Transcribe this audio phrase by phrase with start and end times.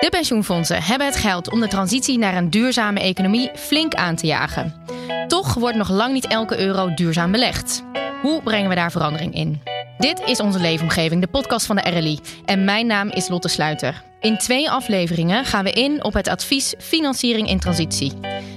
[0.00, 4.26] De pensioenfondsen hebben het geld om de transitie naar een duurzame economie flink aan te
[4.26, 4.74] jagen.
[5.26, 7.82] Toch wordt nog lang niet elke euro duurzaam belegd.
[8.22, 9.62] Hoe brengen we daar verandering in?
[9.98, 12.18] Dit is Onze Leefomgeving, de podcast van de RLI.
[12.44, 14.02] En mijn naam is Lotte Sluiter.
[14.20, 18.12] In twee afleveringen gaan we in op het advies Financiering in Transitie.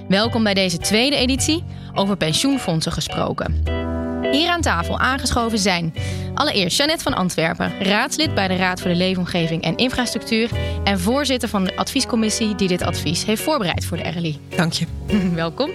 [0.08, 1.64] Welkom bij deze tweede editie,
[1.94, 3.77] over pensioenfondsen gesproken.
[4.22, 5.94] Hier aan tafel aangeschoven zijn
[6.34, 10.50] allereerst Jeannette van Antwerpen, raadslid bij de Raad voor de Leefomgeving en Infrastructuur
[10.84, 14.40] en voorzitter van de adviescommissie die dit advies heeft voorbereid voor de RLI.
[14.56, 14.86] Dank je.
[15.34, 15.70] Welkom.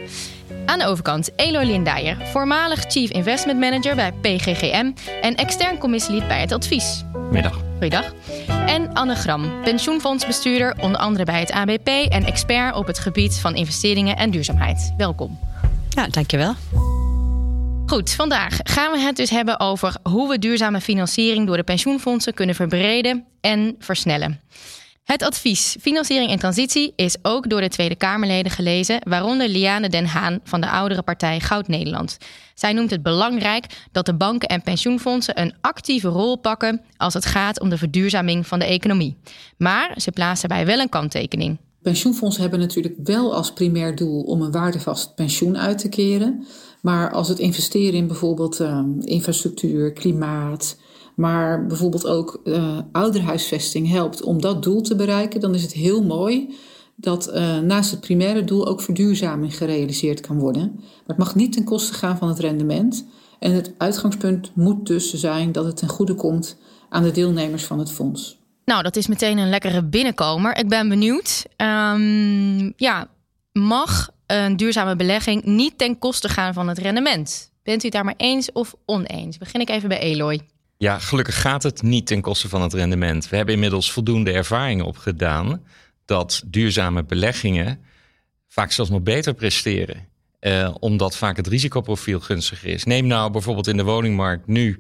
[0.66, 6.40] Aan de overkant Eloy Lindijer, voormalig Chief Investment Manager bij PGGM en extern commissielid bij
[6.40, 7.04] het advies.
[7.32, 7.62] Middag.
[7.76, 8.14] Goeiedag.
[8.48, 13.56] En Anne Gram, pensioenfondsbestuurder, onder andere bij het ABP en expert op het gebied van
[13.56, 14.94] investeringen en duurzaamheid.
[14.98, 15.40] Welkom.
[15.90, 16.54] Ja, dankjewel.
[17.94, 22.34] Goed, vandaag gaan we het dus hebben over hoe we duurzame financiering door de pensioenfondsen
[22.34, 24.42] kunnen verbreden en versnellen.
[25.04, 30.06] Het advies Financiering en Transitie is ook door de Tweede Kamerleden gelezen, waaronder Liane Den
[30.06, 32.18] Haan van de oudere partij Goud Nederland.
[32.54, 37.26] Zij noemt het belangrijk dat de banken en pensioenfondsen een actieve rol pakken als het
[37.26, 39.18] gaat om de verduurzaming van de economie.
[39.58, 41.58] Maar ze plaatsen daarbij wel een kanttekening.
[41.84, 46.46] Pensioenfondsen hebben natuurlijk wel als primair doel om een waardevast pensioen uit te keren.
[46.82, 50.78] Maar als het investeren in bijvoorbeeld uh, infrastructuur, klimaat,
[51.16, 56.04] maar bijvoorbeeld ook uh, ouderhuisvesting helpt om dat doel te bereiken, dan is het heel
[56.04, 56.56] mooi
[56.96, 60.72] dat uh, naast het primaire doel ook verduurzaming gerealiseerd kan worden.
[60.76, 63.06] Maar het mag niet ten koste gaan van het rendement.
[63.40, 66.58] En het uitgangspunt moet dus zijn dat het ten goede komt
[66.90, 68.43] aan de deelnemers van het fonds.
[68.66, 70.58] Nou, dat is meteen een lekkere binnenkomer.
[70.58, 71.46] Ik ben benieuwd.
[71.58, 73.08] Um, ja,
[73.52, 77.52] mag een duurzame belegging niet ten koste gaan van het rendement?
[77.64, 79.38] Bent u het daar maar eens of oneens?
[79.38, 80.42] Begin ik even bij Eloy.
[80.78, 83.30] Ja, gelukkig gaat het niet ten koste van het rendement.
[83.30, 85.64] We hebben inmiddels voldoende ervaringen opgedaan
[86.06, 87.80] dat duurzame beleggingen
[88.48, 90.08] vaak zelfs nog beter presteren.
[90.42, 92.84] Uh, omdat vaak het risicoprofiel gunstiger is.
[92.84, 94.80] Neem nou bijvoorbeeld in de woningmarkt nu.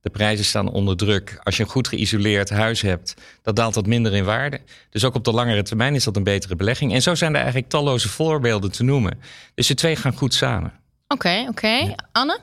[0.00, 1.40] De prijzen staan onder druk.
[1.42, 4.60] Als je een goed geïsoleerd huis hebt, dan daalt dat minder in waarde.
[4.90, 6.92] Dus ook op de langere termijn is dat een betere belegging.
[6.92, 9.20] En zo zijn er eigenlijk talloze voorbeelden te noemen.
[9.54, 10.72] Dus de twee gaan goed samen.
[11.08, 11.50] Oké, okay, oké.
[11.50, 11.84] Okay.
[11.84, 11.96] Ja.
[12.12, 12.40] Anne?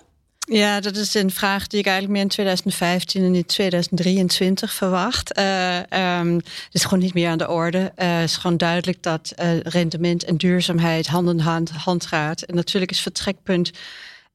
[0.48, 5.38] Ja, dat is een vraag die ik eigenlijk meer in 2015 en in 2023 verwacht.
[5.38, 5.78] Uh,
[6.20, 7.78] um, het is gewoon niet meer aan de orde.
[7.78, 12.42] Uh, het is gewoon duidelijk dat uh, rendement en duurzaamheid hand in hand, hand gaat.
[12.42, 13.72] En natuurlijk is vertrekpunt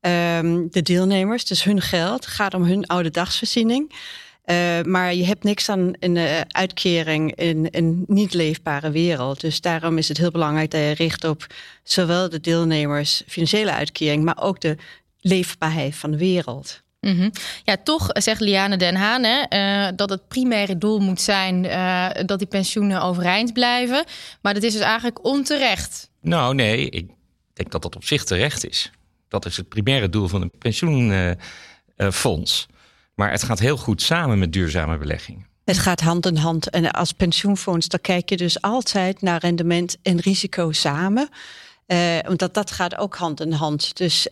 [0.00, 2.26] um, de deelnemers, dus hun geld.
[2.26, 3.92] Gaat om hun oude dagsvoorziening.
[4.50, 9.40] Uh, maar je hebt niks aan een uh, uitkering in een niet leefbare wereld.
[9.40, 11.46] Dus daarom is het heel belangrijk dat je richt op
[11.82, 14.76] zowel de deelnemers financiële uitkering, maar ook de
[15.20, 16.82] leefbaarheid van de wereld.
[17.00, 17.30] Mm -hmm.
[17.64, 19.42] Ja, toch zegt Liane Den Haan hè,
[19.88, 24.04] uh, dat het primaire doel moet zijn uh, dat die pensioenen overeind blijven.
[24.42, 26.10] Maar dat is dus eigenlijk onterecht.
[26.20, 27.10] Nou, nee, ik
[27.52, 28.90] denk dat dat op zich terecht is.
[29.30, 32.66] Dat is het primaire doel van een pensioenfonds.
[32.70, 32.76] Uh,
[33.14, 35.46] maar het gaat heel goed samen met duurzame beleggingen.
[35.64, 36.70] Het gaat hand in hand.
[36.70, 41.28] En als pensioenfonds, dan kijk je dus altijd naar rendement en risico samen.
[42.28, 43.96] omdat dat gaat ook hand in hand.
[43.96, 44.28] Dus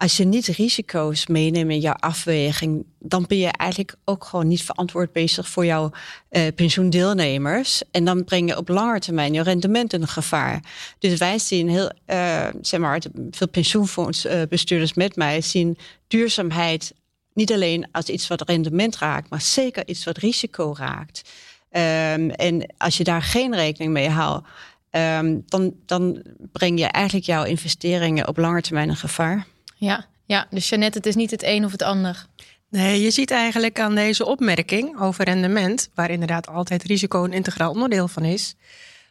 [0.00, 4.62] als je niet risico's meeneemt in jouw afweging, dan ben je eigenlijk ook gewoon niet
[4.62, 5.90] verantwoord bezig voor jouw
[6.30, 7.82] uh, pensioendeelnemers.
[7.90, 10.62] En dan breng je op lange termijn je rendement in gevaar.
[10.98, 15.78] Dus wij zien heel, uh, zeg maar, veel pensioenfondsbestuurders met mij zien
[16.08, 16.92] duurzaamheid
[17.34, 21.30] niet alleen als iets wat rendement raakt, maar zeker iets wat risico raakt.
[21.70, 24.46] Um, en als je daar geen rekening mee houdt,
[24.90, 26.22] um, dan, dan
[26.52, 29.46] breng je eigenlijk jouw investeringen op lange termijn in gevaar.
[29.80, 32.26] Ja, ja, dus Jeannette, het is niet het een of het ander.
[32.68, 37.70] Nee, je ziet eigenlijk aan deze opmerking over rendement, waar inderdaad altijd risico een integraal
[37.70, 38.54] onderdeel van is,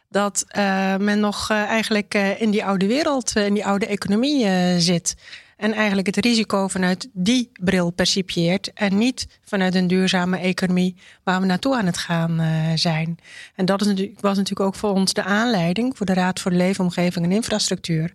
[0.08, 4.46] dat uh, men nog uh, eigenlijk uh, in die oude wereld, in die oude economie
[4.80, 5.14] zit.
[5.56, 11.40] En eigenlijk het risico vanuit die bril percipieert en niet vanuit een duurzame economie waar
[11.40, 12.40] we naartoe aan het gaan
[12.74, 13.18] zijn.
[13.54, 16.52] En dat is natuurlijk, was natuurlijk ook voor ons de aanleiding voor de Raad voor
[16.52, 18.14] Leefomgeving en Infrastructuur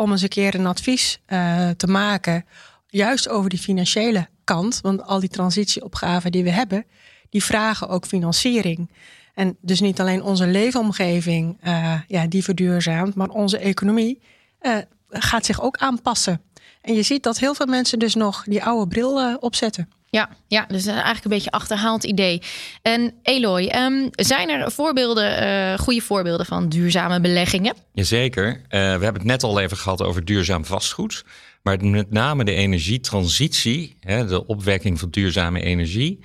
[0.00, 2.44] om eens een keer een advies uh, te maken,
[2.86, 4.78] juist over die financiële kant.
[4.82, 6.86] Want al die transitieopgaven die we hebben,
[7.30, 8.90] die vragen ook financiering.
[9.34, 14.20] En dus niet alleen onze leefomgeving, uh, ja, die verduurzaamt, maar onze economie
[14.62, 14.76] uh,
[15.08, 16.40] gaat zich ook aanpassen.
[16.80, 19.88] En je ziet dat heel veel mensen dus nog die oude bril opzetten.
[20.10, 22.42] Ja, ja, dus eigenlijk een beetje achterhaald idee.
[22.82, 27.74] En Eloy, um, zijn er voorbeelden, uh, goede voorbeelden van duurzame beleggingen?
[27.92, 28.46] Jazeker.
[28.48, 31.24] Uh, we hebben het net al even gehad over duurzaam vastgoed.
[31.62, 36.18] Maar met name de energietransitie, hè, de opwekking van duurzame energie,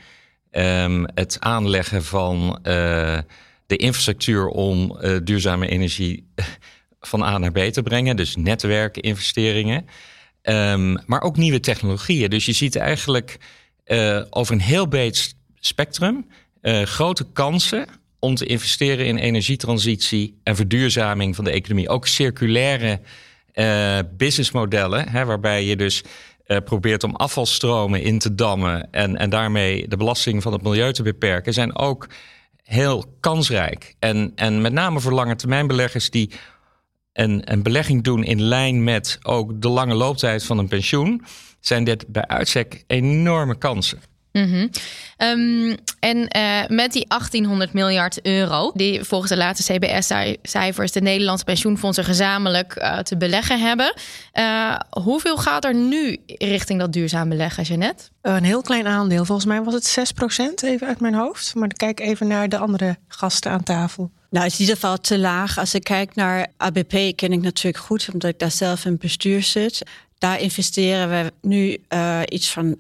[0.52, 2.60] um, het aanleggen van
[3.66, 6.28] de infrastructuur om duurzame energie
[7.00, 8.16] van A naar B te brengen.
[8.16, 9.86] Dus netwerken, investeringen.
[10.44, 12.30] Um, maar ook nieuwe technologieën.
[12.30, 13.38] Dus je ziet eigenlijk
[13.86, 16.28] uh, over een heel breed spectrum
[16.62, 17.88] uh, grote kansen
[18.20, 21.90] om te investeren in energietransitie en verduurzaming van de economie.
[21.90, 23.00] Ook circulaire
[23.54, 26.04] uh, businessmodellen, waarbij je dus
[26.64, 31.04] probeert om afvalstromen in te dammen en, en daarmee de belasting van het milieu te
[31.04, 32.08] beperken, zijn ook
[32.64, 33.96] heel kansrijk.
[34.00, 36.32] En, en met name voor lange termijn beleggers die
[37.14, 41.26] een, een belegging doen in lijn met ook de lange looptijd van een pensioen,
[41.68, 44.00] zijn dit bij uitstek enorme kansen.
[44.32, 44.70] Mm
[45.18, 51.46] um, en uh, met die 1800 miljard euro, die volgens de laatste CBS-cijfers de Nederlandse
[51.46, 53.94] pensioenfondsen gezamenlijk uh, te beleggen hebben,
[54.34, 58.04] uh, hoeveel gaat er nu richting dat duurzaam beleggen, Jeannette?
[58.22, 59.26] Een heel klein aandeel.
[59.26, 60.14] Volgens mij was het
[60.62, 61.56] 6%, even uit mijn hoofd.
[61.56, 64.12] Maar kijk even naar de andere gasten aan tafel.
[64.30, 65.58] Nou, het is in ieder geval te laag.
[65.58, 69.44] Als ik kijk naar ABP, ken ik natuurlijk goed, omdat ik daar zelf in bestuur
[69.44, 69.84] zit.
[70.26, 72.78] Daar investeren we nu uh, iets van 5%.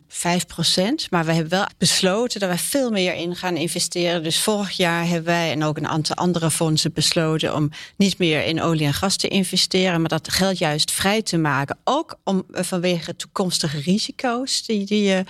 [1.09, 4.23] Maar we hebben wel besloten dat we veel meer in gaan investeren.
[4.23, 8.45] Dus vorig jaar hebben wij en ook een aantal andere fondsen besloten om niet meer
[8.45, 11.77] in olie en gas te investeren, maar dat geld juist vrij te maken.
[11.83, 15.23] Ook om, uh, vanwege toekomstige risico's die, die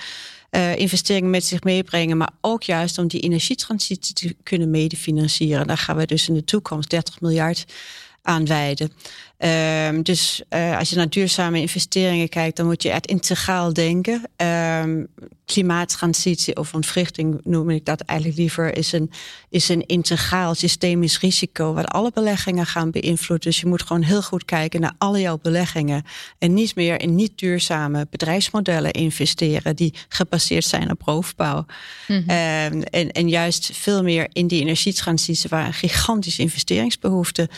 [0.51, 5.67] uh, investeringen met zich meebrengen, maar ook juist om die energietransitie te kunnen medefinancieren.
[5.67, 7.65] Daar gaan we dus in de toekomst 30 miljard
[8.25, 8.91] aan wijden.
[9.37, 14.21] Um, dus uh, als je naar duurzame investeringen kijkt, dan moet je echt integraal denken.
[14.37, 15.07] Um,
[15.45, 19.11] klimaattransitie of ontwrichting noem ik dat eigenlijk liever, is een,
[19.49, 23.49] is een integraal systemisch risico wat alle beleggingen gaan beïnvloeden.
[23.49, 26.03] Dus je moet gewoon heel goed kijken naar alle jouw beleggingen
[26.39, 31.65] en niet meer in niet duurzame bedrijfsmodellen investeren die gebaseerd zijn op roofbouw.
[32.07, 32.73] Mm -hmm.
[32.75, 37.49] um, en, en juist veel meer in die energietransitie waar een gigantische investeringsbehoefte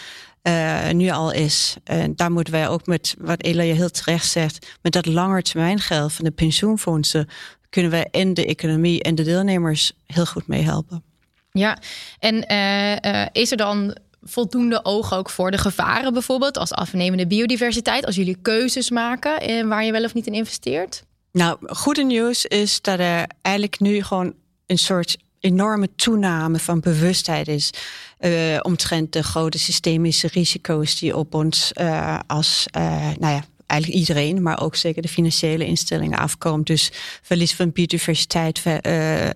[0.48, 1.76] uh, nu al is.
[1.84, 6.26] En daar moeten wij ook met, wat Elia heel terecht zegt, met dat langetermijngeld van
[6.26, 7.28] de pensioenfondsen,
[7.70, 11.04] kunnen wij in de economie en de deelnemers heel goed mee helpen.
[11.52, 11.78] Ja,
[12.20, 17.28] en uh, uh, is er dan voldoende oog ook voor de gevaren bijvoorbeeld, als afnemende
[17.28, 21.04] biodiversiteit, als jullie keuzes maken waar je wel of niet in investeert?
[21.32, 24.34] Nou, goede nieuws is dat er eigenlijk nu gewoon
[24.66, 27.72] een soort enorme toename van bewustheid is
[28.20, 32.82] uh, omtrent de grote systemische risico's die op ons uh, als, uh,
[33.20, 36.68] nou ja, eigenlijk iedereen, maar ook zeker de financiële instellingen afkomt.
[36.68, 36.92] Dus
[37.22, 38.80] verlies van biodiversiteit, ver,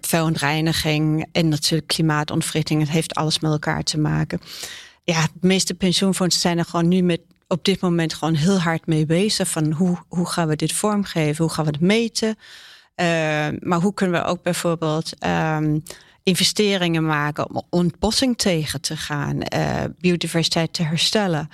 [0.02, 2.82] verontreiniging en natuurlijk klimaatontwrichting.
[2.82, 4.42] Het heeft alles met elkaar te maken.
[5.04, 8.86] Ja, de meeste pensioenfondsen zijn er gewoon nu met op dit moment gewoon heel hard
[8.86, 9.48] mee bezig.
[9.48, 11.44] Van hoe, hoe gaan we dit vormgeven?
[11.44, 12.38] Hoe gaan we het meten?
[13.60, 15.84] Maar hoe kunnen we ook bijvoorbeeld um,
[16.24, 21.50] investeringen maken om ontbossing tegen te gaan, uh, biodiversiteit te herstellen?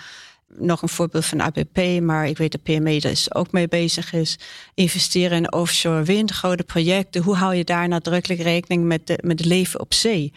[0.48, 4.40] Nog een voorbeeld van ABP, maar ik weet dat PME er ook mee bezig is.
[4.74, 7.24] Investeren in offshore wind, grote projecten.
[7.24, 10.34] Hoe hou je daar nadrukkelijk rekening met, met het leven op zee?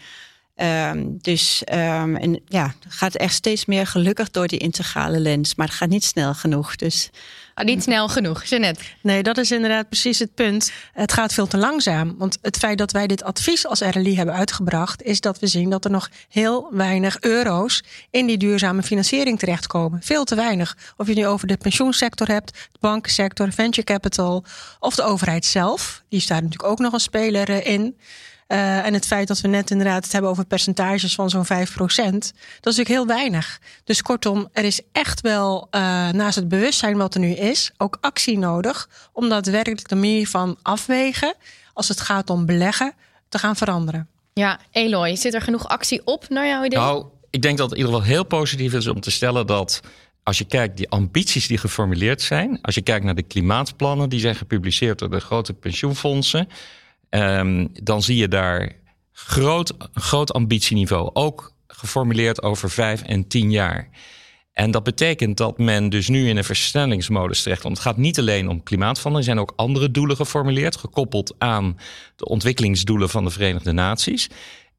[0.55, 5.55] Um, dus um, en ja, het gaat echt steeds meer gelukkig door die integrale lens.
[5.55, 6.75] Maar het gaat niet snel genoeg.
[6.75, 7.09] Dus
[7.65, 8.83] niet snel genoeg, Jeannette.
[9.01, 10.71] Nee, dat is inderdaad precies het punt.
[10.93, 12.15] Het gaat veel te langzaam.
[12.17, 15.69] Want het feit dat wij dit advies als RLI hebben uitgebracht, is dat we zien
[15.69, 19.99] dat er nog heel weinig euro's in die duurzame financiering terechtkomen.
[20.03, 20.77] Veel te weinig.
[20.97, 24.43] Of je nu over de pensioensector hebt, de bankensector, venture capital
[24.79, 26.03] of de overheid zelf.
[26.09, 27.97] Die staat natuurlijk ook nog een speler eh, in.
[28.51, 31.47] Uh, en het feit dat we net inderdaad het hebben over percentages van zo'n 5%,
[31.47, 31.63] dat
[31.95, 32.31] is
[32.61, 33.59] natuurlijk heel weinig.
[33.83, 37.97] Dus kortom, er is echt wel uh, naast het bewustzijn wat er nu is, ook
[38.01, 41.33] actie nodig om daadwerkelijk de manier van afwegen,
[41.73, 42.93] als het gaat om beleggen,
[43.29, 44.07] te gaan veranderen.
[44.33, 46.79] Ja, Eloy, zit er genoeg actie op naar jouw idee?
[46.79, 49.81] Nou, ik denk dat het in ieder geval heel positief is om te stellen dat
[50.23, 54.19] als je kijkt die ambities die geformuleerd zijn, als je kijkt naar de klimaatplannen die
[54.19, 56.47] zijn gepubliceerd door de grote pensioenfondsen,
[57.15, 58.71] Um, dan zie je daar
[59.11, 61.09] groot, groot ambitieniveau.
[61.13, 63.89] Ook geformuleerd over vijf en tien jaar.
[64.53, 67.77] En dat betekent dat men dus nu in een versnellingsmodus terechtkomt.
[67.77, 69.29] Het gaat niet alleen om klimaatverandering.
[69.29, 71.77] Er zijn ook andere doelen geformuleerd, gekoppeld aan
[72.15, 74.29] de ontwikkelingsdoelen van de Verenigde Naties.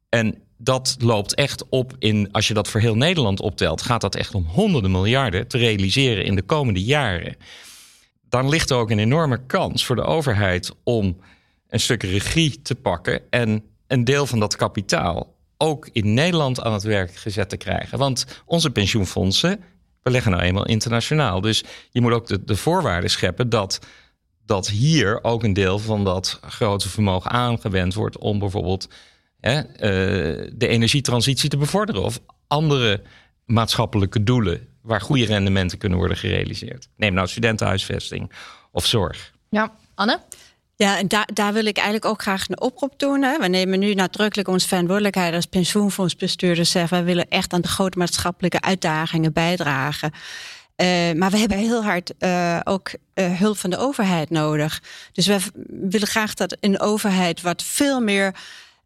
[0.08, 4.14] En dat loopt echt op in, als je dat voor heel Nederland optelt, gaat dat
[4.14, 7.36] echt om honderden miljarden te realiseren in de komende jaren.
[8.28, 11.16] Dan ligt er ook een enorme kans voor de overheid om
[11.72, 16.72] een stuk regie te pakken en een deel van dat kapitaal ook in Nederland aan
[16.72, 17.98] het werk gezet te krijgen.
[17.98, 19.60] Want onze pensioenfondsen
[20.02, 21.40] beleggen nou eenmaal internationaal.
[21.40, 23.78] Dus je moet ook de, de voorwaarden scheppen dat,
[24.46, 28.88] dat hier ook een deel van dat grote vermogen aangewend wordt om bijvoorbeeld
[29.40, 29.62] hè,
[30.56, 33.02] de energietransitie te bevorderen of andere
[33.44, 36.88] maatschappelijke doelen waar goede rendementen kunnen worden gerealiseerd.
[36.96, 38.32] Neem nou studentenhuisvesting
[38.70, 39.32] of zorg.
[39.48, 40.20] Ja, Anne?
[40.82, 43.22] Ja, en daar, daar wil ik eigenlijk ook graag een oproep doen.
[43.22, 43.38] Hè.
[43.38, 46.70] We nemen nu nadrukkelijk onze verantwoordelijkheid als pensioenfondsbestuurders.
[46.70, 50.12] Zeggen, wij willen echt aan de grote maatschappelijke uitdagingen bijdragen.
[50.12, 54.82] Uh, maar we hebben heel hard uh, ook uh, hulp van de overheid nodig.
[55.12, 58.34] Dus we willen graag dat een overheid wat veel meer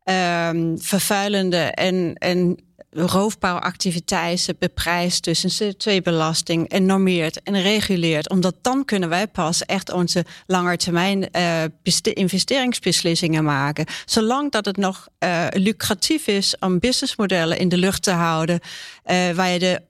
[0.05, 2.59] um, vervuilende en, en
[2.91, 8.31] roofbouwactiviteiten beprijst tussen CO2-belasting en normeert en reguleert.
[8.31, 11.63] Omdat dan kunnen wij pas echt onze langetermijn uh,
[12.03, 13.87] investeringsbeslissingen maken.
[14.05, 18.61] Zolang dat het nog uh, lucratief is om businessmodellen in de lucht te houden,
[19.07, 19.81] uh, waar je de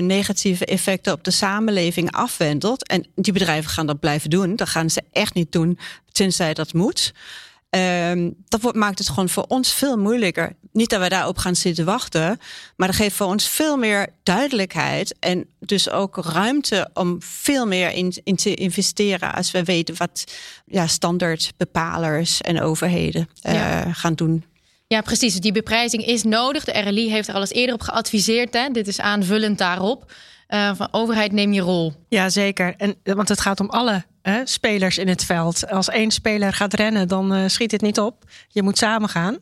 [0.00, 2.86] negatieve effecten op de samenleving afwendelt.
[2.86, 4.56] En die bedrijven gaan dat blijven doen.
[4.56, 5.78] Dat gaan ze echt niet doen,
[6.12, 7.12] tenzij dat moet.
[7.70, 10.52] Um, dat maakt het gewoon voor ons veel moeilijker.
[10.72, 12.38] Niet dat we daarop gaan zitten wachten,
[12.76, 17.90] maar dat geeft voor ons veel meer duidelijkheid en dus ook ruimte om veel meer
[17.90, 20.24] in, in te investeren als we weten wat
[20.66, 24.44] ja, standaardbepalers en overheden uh, gaan doen.
[24.86, 25.34] Ja, precies.
[25.34, 26.64] Die beprijzing is nodig.
[26.64, 28.54] De RLI heeft er al eens eerder op geadviseerd.
[28.54, 28.68] Hè?
[28.68, 30.12] Dit is aanvullend daarop.
[30.48, 31.92] Uh, van overheid, neem je rol.
[32.08, 32.74] Ja, zeker.
[32.76, 35.70] En, want het gaat om alle hè, spelers in het veld.
[35.70, 38.24] Als één speler gaat rennen, dan uh, schiet het niet op.
[38.48, 39.38] Je moet samen gaan.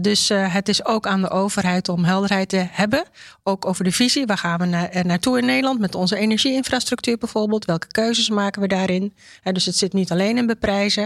[0.00, 3.04] Dus het is ook aan de overheid om helderheid te hebben.
[3.42, 4.26] Ook over de visie.
[4.26, 7.64] Waar gaan we na naartoe in Nederland met onze energieinfrastructuur bijvoorbeeld?
[7.64, 9.14] Welke keuzes maken we daarin?
[9.42, 11.04] Dus het zit niet alleen in beprijzen.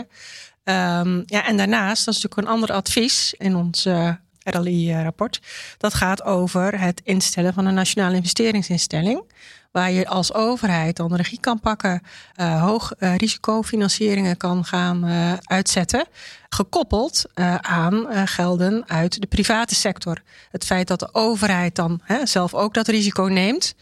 [0.65, 3.89] Um, ja, en daarnaast, dat is natuurlijk een ander advies in ons
[4.45, 5.41] RLI-rapport.
[5.79, 9.25] Dat gaat over het instellen van een nationale investeringsinstelling
[9.73, 12.03] waar je als overheid dan regie kan pakken,
[12.37, 16.07] uh, hoog uh, risicofinancieringen kan gaan uh, uitzetten,
[16.49, 17.25] gekoppeld
[17.61, 20.23] aan gelden uit de private sector.
[20.51, 23.75] Het feit dat de overheid dan hè, zelf ook dat risico neemt,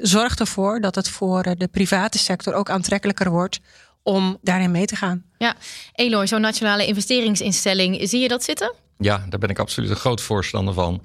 [0.00, 3.60] zorgt ervoor dat het voor de private sector ook aantrekkelijker wordt
[4.02, 5.24] om daarin mee te gaan.
[5.38, 5.54] Ja,
[5.92, 8.72] Eloy, zo'n nationale investeringsinstelling, zie je dat zitten?
[8.98, 11.02] Ja, daar ben ik absoluut een groot voorstander van.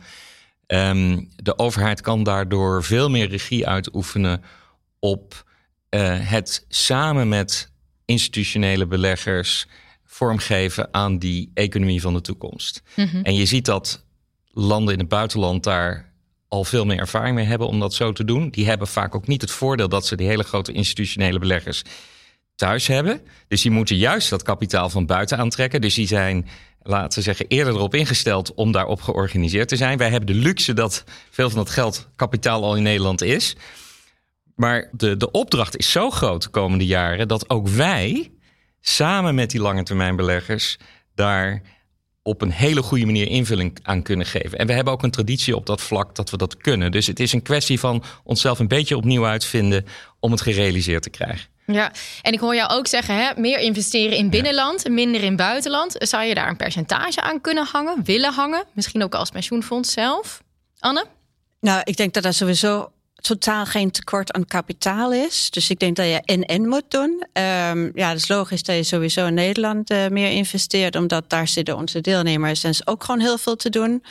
[0.67, 4.43] Um, de overheid kan daardoor veel meer regie uitoefenen
[5.00, 5.43] op
[5.89, 7.72] uh, het samen met
[8.05, 9.67] institutionele beleggers
[10.05, 12.81] vormgeven aan die economie van de toekomst.
[12.96, 13.24] Mm -hmm.
[13.24, 14.05] En je ziet dat
[14.51, 16.12] landen in het buitenland daar
[16.48, 18.50] al veel meer ervaring mee hebben om dat zo te doen.
[18.50, 21.84] Die hebben vaak ook niet het voordeel dat ze die hele grote institutionele beleggers
[22.55, 23.22] thuis hebben.
[23.48, 25.81] Dus die moeten juist dat kapitaal van buiten aantrekken.
[25.81, 26.48] Dus die zijn
[26.81, 29.98] laten we zeggen, eerder erop ingesteld om daarop georganiseerd te zijn.
[29.98, 33.55] Wij hebben de luxe dat veel van dat geld kapitaal al in Nederland is.
[34.55, 38.31] Maar de, de opdracht is zo groot de komende jaren dat ook wij
[38.81, 40.77] samen met die lange termijn beleggers
[41.15, 41.62] daar
[42.21, 44.57] op een hele goede manier invulling aan kunnen geven.
[44.57, 46.91] En we hebben ook een traditie op dat vlak dat we dat kunnen.
[46.91, 49.86] Dus het is een kwestie van onszelf een beetje opnieuw uitvinden
[50.19, 51.50] om het gerealiseerd te krijgen.
[51.73, 55.95] Ja, en ik hoor jou ook zeggen, hè, meer investeren in binnenland, minder in buitenland.
[55.97, 58.63] Zou je daar een percentage aan kunnen hangen, willen hangen?
[58.73, 60.41] Misschien ook als pensioenfonds zelf?
[60.79, 61.05] Anne?
[61.59, 65.49] Nou, ik denk dat er sowieso totaal geen tekort aan kapitaal is.
[65.49, 67.23] Dus ik denk dat je en-en moet doen.
[67.33, 71.47] Um, ja, het is logisch dat je sowieso in Nederland uh, meer investeert, omdat daar
[71.47, 74.03] zitten onze deelnemers en is ook gewoon heel veel te doen.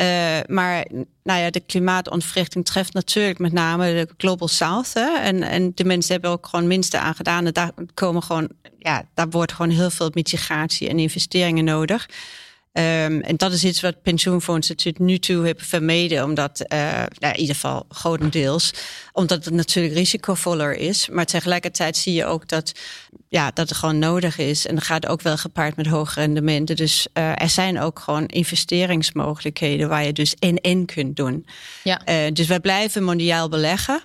[0.00, 0.86] Uh, maar
[1.22, 4.94] nou ja, de klimaatontwrichting treft natuurlijk met name de Global South.
[4.94, 5.18] Hè?
[5.18, 7.46] En, en de mensen hebben ook gewoon minste aan gedaan.
[7.46, 12.08] En daar komen gewoon, ja, daar wordt gewoon heel veel mitigatie en investeringen nodig.
[12.72, 16.78] Um, en dat is iets wat pensioenfondsen tot nu toe hebben vermeden, omdat, uh,
[17.18, 18.72] nou, in ieder geval grotendeels,
[19.12, 21.08] omdat het natuurlijk risicovoller is.
[21.08, 22.72] Maar tegelijkertijd zie je ook dat,
[23.28, 24.66] ja, dat het gewoon nodig is.
[24.66, 26.76] En dat gaat ook wel gepaard met hoge rendementen.
[26.76, 31.46] Dus uh, er zijn ook gewoon investeringsmogelijkheden waar je dus in-in kunt doen.
[31.84, 32.00] Ja.
[32.08, 34.02] Uh, dus wij blijven mondiaal beleggen.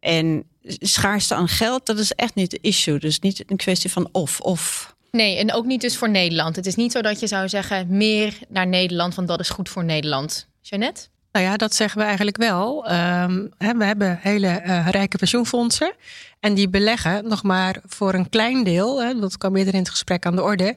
[0.00, 2.98] En schaarste aan geld, dat is echt niet de issue.
[2.98, 4.94] Dus niet een kwestie van of-of.
[5.16, 6.56] Nee, en ook niet dus voor Nederland.
[6.56, 9.68] Het is niet zo dat je zou zeggen meer naar Nederland, want dat is goed
[9.68, 10.48] voor Nederland.
[10.60, 11.06] Jeannette?
[11.32, 12.92] Nou ja, dat zeggen we eigenlijk wel.
[12.92, 15.94] Um, we hebben hele uh, rijke pensioenfondsen.
[16.40, 19.90] En die beleggen nog maar voor een klein deel, hè, dat kwam eerder in het
[19.90, 20.76] gesprek aan de orde,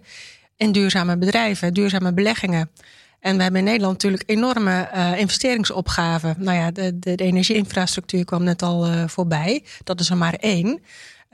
[0.58, 2.70] in duurzame bedrijven, duurzame beleggingen.
[3.20, 6.36] En we hebben in Nederland natuurlijk enorme uh, investeringsopgaven.
[6.38, 9.63] Nou ja, de, de, de energieinfrastructuur kwam net al uh, voorbij.
[9.84, 10.82] Dat is er maar één.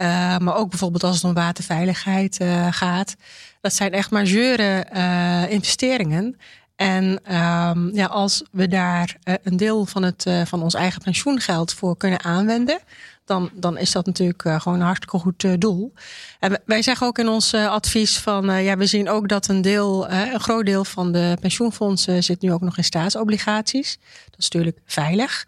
[0.02, 3.16] Uh, maar ook bijvoorbeeld als het om waterveiligheid uh, gaat.
[3.62, 6.38] Dat zijn echt majeure uh, investeringen.
[6.76, 11.98] En ehm, ja, als we daar een deel van, het, van ons eigen pensioengeld voor
[11.98, 12.80] kunnen aanwenden,
[13.26, 15.94] dan, dan is dat natuurlijk gewoon een hartstikke goed doel.
[16.40, 20.10] En wij zeggen ook in ons advies van ja, we zien ook dat een deel,
[20.10, 23.98] een groot deel van de pensioenfondsen zit nu ook nog in staatsobligaties.
[24.30, 25.46] Dat is natuurlijk veilig.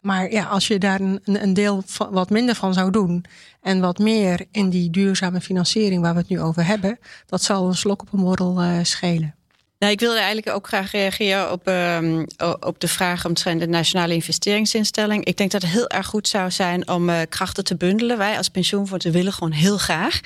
[0.00, 3.24] Maar ja, als je daar een, een deel wat minder van zou doen
[3.62, 7.68] en wat meer in die duurzame financiering waar we het nu over hebben, dat zal
[7.68, 9.34] een slok op een borrel uh, schelen.
[9.78, 12.22] Nou, ik wilde eigenlijk ook graag reageren op, uh,
[12.60, 15.24] op de vraag omtrent de Nationale Investeringsinstelling.
[15.24, 18.18] Ik denk dat het heel erg goed zou zijn om uh, krachten te bundelen.
[18.18, 20.20] Wij als pensioenfonds willen gewoon heel graag.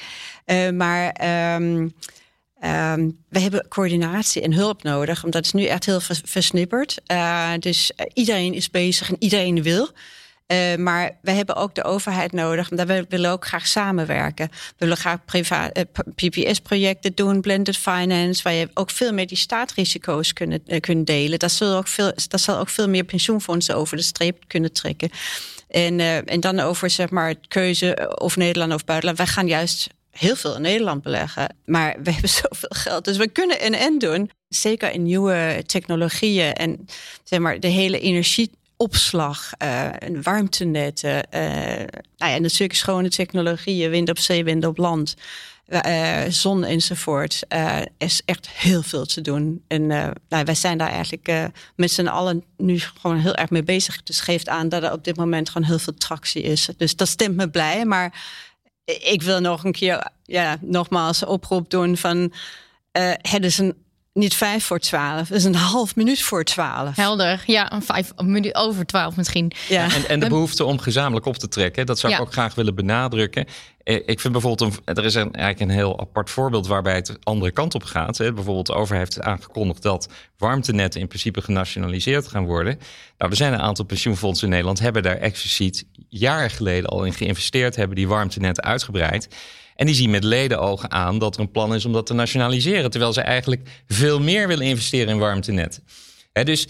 [0.47, 1.25] Uh, maar
[1.55, 1.95] um,
[2.64, 7.00] Um, we hebben coördinatie en hulp nodig, omdat het nu echt heel versnipperd.
[7.07, 9.90] Uh, dus uh, iedereen is bezig en iedereen wil.
[10.47, 14.49] Uh, maar we hebben ook de overheid nodig, omdat we willen ook graag samenwerken.
[14.50, 15.19] We willen graag
[16.14, 21.38] PPS-projecten doen, blended finance, waar je ook veel meer die staatrisico's kunnen, kunnen delen.
[21.38, 22.12] Dat zal, ook veel,
[22.49, 25.11] ook veel meer pensioenfondsen over de streep kunnen trekken.
[25.69, 29.19] En, en dan over zeg maar, keuze of Nederland of buitenland.
[29.19, 31.57] Wij gaan juist heel veel in Nederland beleggen.
[31.64, 33.04] Maar we hebben zoveel geld.
[33.04, 34.31] Dus we kunnen een en doen.
[34.49, 36.87] Zeker in nieuwe technologieën en
[37.25, 39.88] zeg maar de hele energieopslag, uh,
[40.23, 41.26] warmtenetten.
[41.35, 41.40] Uh,
[42.16, 45.14] nou ja, natuurlijk schone technologieën, wind op zee, wind op land.
[45.87, 47.42] Uh, zon enzovoort.
[47.49, 49.64] Uh, is echt heel veel te doen.
[49.69, 54.02] En nou, wij zijn daar eigenlijk met z'n allen nu gewoon heel erg mee bezig.
[54.02, 56.69] Dus geeft aan dat er op dit moment gewoon heel veel tractie is.
[56.76, 57.85] Dus dat stemt me blij.
[57.85, 58.12] Maar
[58.85, 63.82] ik wil nog een keer, ja, nogmaals oproep doen van uh, het is een
[64.12, 66.97] niet vijf voor twaalf, het is een half minuut voor twaalf.
[66.97, 69.52] Helder, ja, een vijf minuut over twaalf misschien.
[69.69, 69.95] Ja.
[69.95, 72.75] en, en, de behoefte om gezamenlijk op te trekken, dat zou ik ook graag willen
[72.75, 73.47] benadrukken.
[73.85, 77.07] Eh, ik vind bijvoorbeeld, een, er is een, eigenlijk een heel apart voorbeeld waarbij het
[77.07, 78.19] de andere kant op gaat.
[78.19, 78.33] Hè.
[78.33, 82.78] Bijvoorbeeld de overheid heeft aangekondigd dat warmtenetten in principe genationaliseerd gaan worden.
[83.19, 87.12] Nou, er zijn een aantal pensioenfondsen in Nederland, hebben daar expliciet jaren geleden al in
[87.14, 89.28] geïnvesteerd, hebben die warmtenetten uitgebreid.
[89.83, 92.91] En die zien met ledenogen aan dat er een plan is om dat te nationaliseren.
[92.91, 95.83] Terwijl ze eigenlijk veel meer willen investeren in warmtenetten.
[96.33, 96.69] dus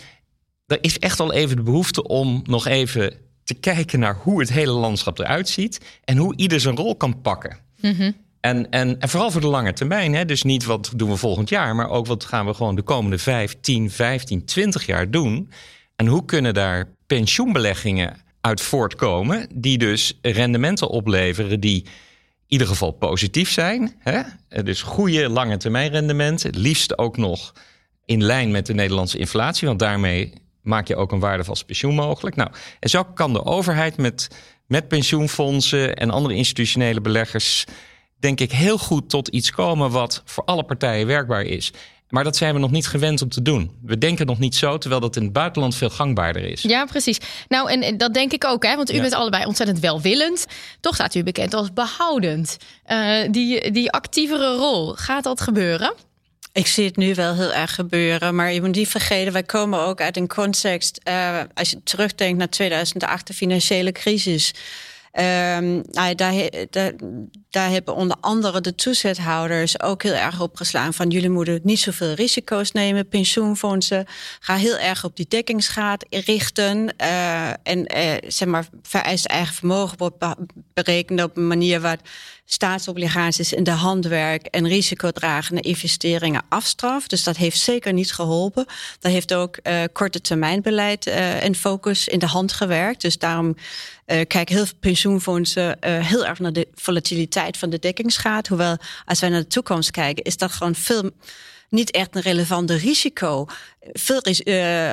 [0.66, 3.14] er is echt al even de behoefte om nog even
[3.45, 5.80] te kijken naar hoe het hele landschap eruit ziet.
[6.04, 7.56] En hoe ieder zijn rol kan pakken.
[7.80, 10.15] Mm En, en, en, vooral voor de lange termijn.
[10.15, 10.25] Hè?
[10.25, 13.19] Dus niet wat doen we volgend jaar, maar ook wat gaan we gewoon de komende
[13.19, 15.50] 5, 10, 15, 20 jaar doen.
[15.97, 21.84] En hoe kunnen daar pensioenbeleggingen uit voortkomen, die dus rendementen opleveren die
[22.52, 23.95] ieder geval positief zijn.
[23.99, 24.23] Hè?
[24.62, 26.43] Dus goede lange termijn rendement.
[26.43, 27.52] Het liefst ook nog
[28.04, 29.69] in lijn met de Nederlandse inflatie.
[29.69, 32.36] Want daarmee maak je ook een waardevast pensioen mogelijk.
[32.36, 34.28] Nou, en zo kan de overheid met,
[34.67, 37.65] met pensioenfondsen en andere institutionele beleggers...
[38.19, 41.73] denk ik heel goed tot iets komen wat voor alle partijen werkbaar is.
[42.12, 43.70] Maar dat zijn we nog niet gewend om te doen.
[43.82, 46.62] We denken nog niet zo, terwijl dat in het buitenland veel gangbaarder is.
[46.62, 47.18] Ja, precies.
[47.48, 48.76] Nou, en dat denk ik ook, hè?
[48.76, 50.46] want u bent allebei ontzettend welwillend.
[50.80, 52.56] Toch staat u bekend als behoudend.
[52.86, 55.94] Uh, die, die actievere rol, gaat dat gebeuren?
[56.52, 59.80] Ik zie het nu wel heel erg gebeuren, maar je moet niet vergeten, wij komen
[59.80, 64.54] ook uit een context, uh, als je terugdenkt naar 2008, de financiële crisis.
[65.18, 66.92] Um, nou, daar, daar,
[67.50, 71.78] daar, hebben onder andere de toezichthouders ook heel erg op geslaan van jullie moeten niet
[71.78, 74.06] zoveel risico's nemen, pensioenfondsen.
[74.40, 76.94] Ga heel erg op die dekkingsgraad richten.
[77.00, 80.18] Uh, en uh, zeg maar, vereist eigen vermogen wordt
[80.75, 81.99] berekend op een manier waar
[82.45, 87.11] staatsobligaties in de handwerk en risicodragende investeringen afstraft.
[87.11, 88.67] Dus dat heeft zeker niet geholpen.
[89.00, 93.00] Dat heeft ook uh, korte termijn beleid uh, en focus in de hand gewerkt.
[93.00, 93.54] Dus daarom uh,
[94.06, 98.49] kijken heel veel pensioenfondsen heel erg naar de volatiliteit van de dekkingsgraad.
[98.49, 101.11] Hoewel, als wij naar de toekomst kijken, is dat gewoon veel
[101.69, 103.47] niet echt een relevante risico.
[103.80, 104.21] Veel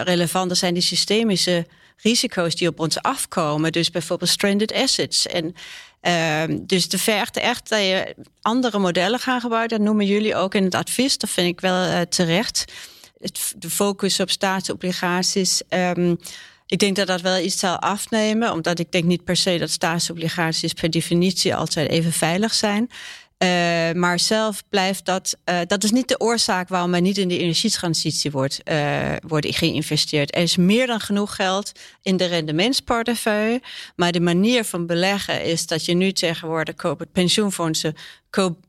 [0.04, 1.65] relevanter zijn die systemische
[2.02, 3.72] risico's die op ons afkomen.
[3.72, 5.28] Dus bijvoorbeeld stranded assets.
[5.28, 5.56] En
[6.02, 9.78] uh, dus de vergt echt dat je andere modellen gaan gebruiken.
[9.78, 11.18] Dat noemen jullie ook in het advies.
[11.18, 12.66] Dat vind ik wel uh, terecht.
[13.20, 15.62] Het, de focus op staatsobligaties.
[15.70, 16.20] Um,
[16.70, 19.70] ik denk dat dat wel iets zal afnemen, omdat ik denk niet per se dat
[19.70, 22.90] staatsobligaties per definitie altijd even veilig zijn.
[23.43, 27.28] Uh, maar zelf blijft dat, uh, dat is niet de oorzaak waarom er niet in
[27.28, 30.36] de energietransitie wordt, uh, wordt geïnvesteerd.
[30.36, 31.71] Er is meer dan genoeg geld
[32.02, 33.62] in de rendementsportefeuille.
[33.95, 37.95] Maar de manier van beleggen is dat je nu tegenwoordig koopt pensioenfondsen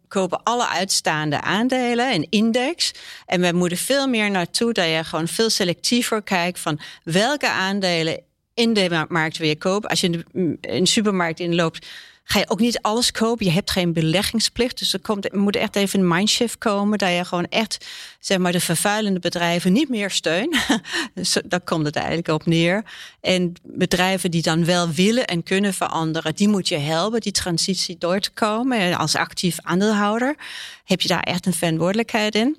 [0.08, 2.92] kopen alle uitstaande aandelen, een index.
[3.26, 8.20] En we moeten veel meer naartoe dat je gewoon veel selectiever kijkt van welke aandelen
[8.54, 9.90] in de markt wil je kopen.
[9.90, 11.86] Als je in de, in de supermarkt inloopt
[12.24, 13.46] ga je ook niet alles kopen.
[13.46, 14.78] Je hebt geen beleggingsplicht.
[14.78, 16.98] Dus er, komt, moet echt even een mindshift komen.
[16.98, 17.86] Dat je gewoon echt
[18.20, 20.56] zeg maar, de vervuilende bedrijven niet meer steunt.
[21.14, 22.84] dus daar komt het eigenlijk op neer.
[23.20, 27.98] En bedrijven die dan wel willen en kunnen veranderen, die moet je helpen die transitie
[27.98, 28.78] door te komen.
[28.78, 30.36] En als actief aandeelhouder
[30.84, 32.58] heb je daar echt een verantwoordelijkheid in.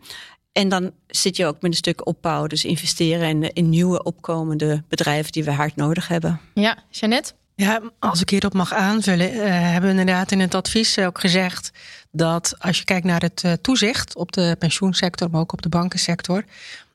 [0.52, 4.84] En dan zit je ook met een stuk opbouw, dus investeren in, in nieuwe opkomende
[4.88, 6.40] bedrijven die we hard nodig hebben.
[6.54, 7.34] Ja, Jeannette?
[7.62, 11.72] Ja, als ik hierop mag aanvullen, uh, hebben we inderdaad in het advies ook gezegd
[12.12, 15.70] dat als je kijkt naar het uh, toezicht op de pensioensector, maar ook op de
[15.70, 16.44] bankensector,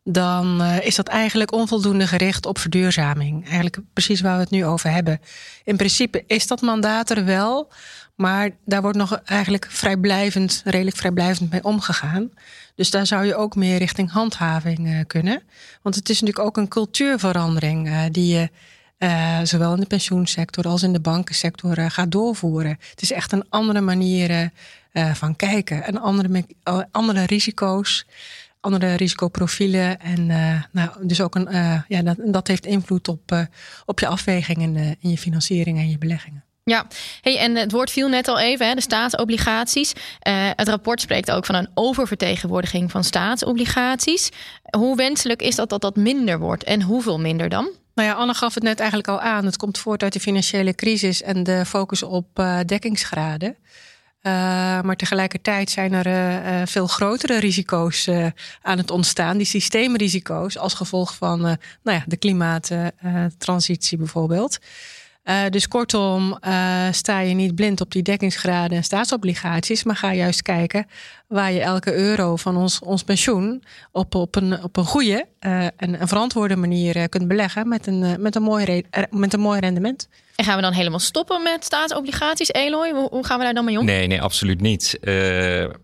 [0.05, 3.45] dan uh, is dat eigenlijk onvoldoende gericht op verduurzaming.
[3.45, 5.21] Eigenlijk precies waar we het nu over hebben.
[5.65, 7.73] In principe is dat mandaat er wel,
[8.15, 12.31] maar daar wordt nog eigenlijk vrijblijvend, redelijk vrijblijvend mee omgegaan.
[12.75, 15.43] Dus daar zou je ook meer richting handhaving kunnen.
[15.83, 18.51] Want het is natuurlijk ook een cultuurverandering die je
[18.99, 22.79] uh, zowel in de pensioensector als in de bankensector gaat doorvoeren.
[22.91, 24.51] Het is echt een andere manier
[25.13, 25.89] van kijken.
[25.89, 26.45] Een andere,
[26.91, 28.07] andere risico's,
[28.61, 30.01] andere risicoprofielen.
[30.01, 30.27] En
[30.73, 31.49] nou, dus ook een,
[31.89, 33.47] ja, dat, dat heeft invloed op,
[33.85, 36.45] op je afwegingen in je financiering en je beleggingen.
[36.65, 36.87] Ja,
[37.21, 39.93] hey, en het woord viel net al even, hè, de staatsobligaties.
[40.55, 44.31] Het rapport spreekt ook van een oververtegenwoordiging van staatsobligaties.
[44.77, 47.69] Hoe wenselijk is dat dat dat minder wordt en hoeveel minder dan?
[47.97, 49.45] Nou ja, Anne gaf het net eigenlijk al aan.
[49.45, 53.57] Het komt voort uit de financiële crisis en de focus op uh, dekkingsgraden.
[53.59, 54.33] Uh,
[54.81, 58.09] maar tegelijkertijd zijn er uh, veel grotere risico's
[58.63, 64.59] aan het ontstaan, die systeemrisico's, als gevolg van nou ja, de klimaattransitie bijvoorbeeld.
[65.29, 70.15] Uh, dus kortom, uh, sta je niet blind op die dekkingsgraden en staatsobligaties, maar ga
[70.15, 70.87] juist kijken
[71.29, 73.63] waar je elke euro van ons, ons pensioen
[73.93, 78.23] op, op, een, op een goede uh, en een verantwoorde manier kunt beleggen met een,
[78.23, 80.09] met, een mooi met een mooi rendement.
[80.37, 82.91] En gaan we dan helemaal stoppen met staatsobligaties, Eloy?
[82.91, 83.85] Hoe, hoe gaan we daar dan mee om?
[83.85, 84.99] Nee, nee, absoluut niet.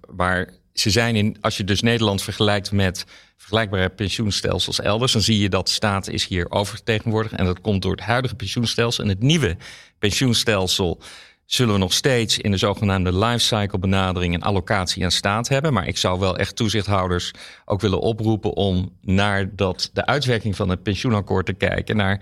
[0.09, 3.05] waar ze zijn in, als je dus Nederland vergelijkt met
[3.43, 7.35] vergelijkbare pensioenstelsels elders, dan zie je dat staat is hier oververtegenwoordigd.
[7.35, 9.05] En dat komt door het huidige pensioenstelsel.
[9.05, 9.57] En het nieuwe
[9.99, 11.01] pensioenstelsel
[11.47, 15.73] zullen we nog steeds in de zogenaamde lifecycle benadering en allocatie aan staat hebben.
[15.73, 17.31] Maar ik zou wel echt toezichthouders
[17.65, 21.97] ook willen oproepen om naar dat, de uitwerking van het pensioenakkoord te kijken.
[21.97, 22.21] Naar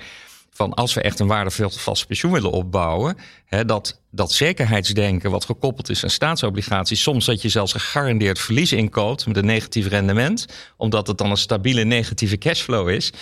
[0.61, 5.89] van als we echt een waardevast pensioen willen opbouwen, hè, dat, dat zekerheidsdenken wat gekoppeld
[5.89, 10.47] is aan staatsobligaties, soms dat je zelfs gegarandeerd verlies inkoopt met een negatief rendement,
[10.77, 13.13] omdat het dan een stabiele negatieve cashflow is.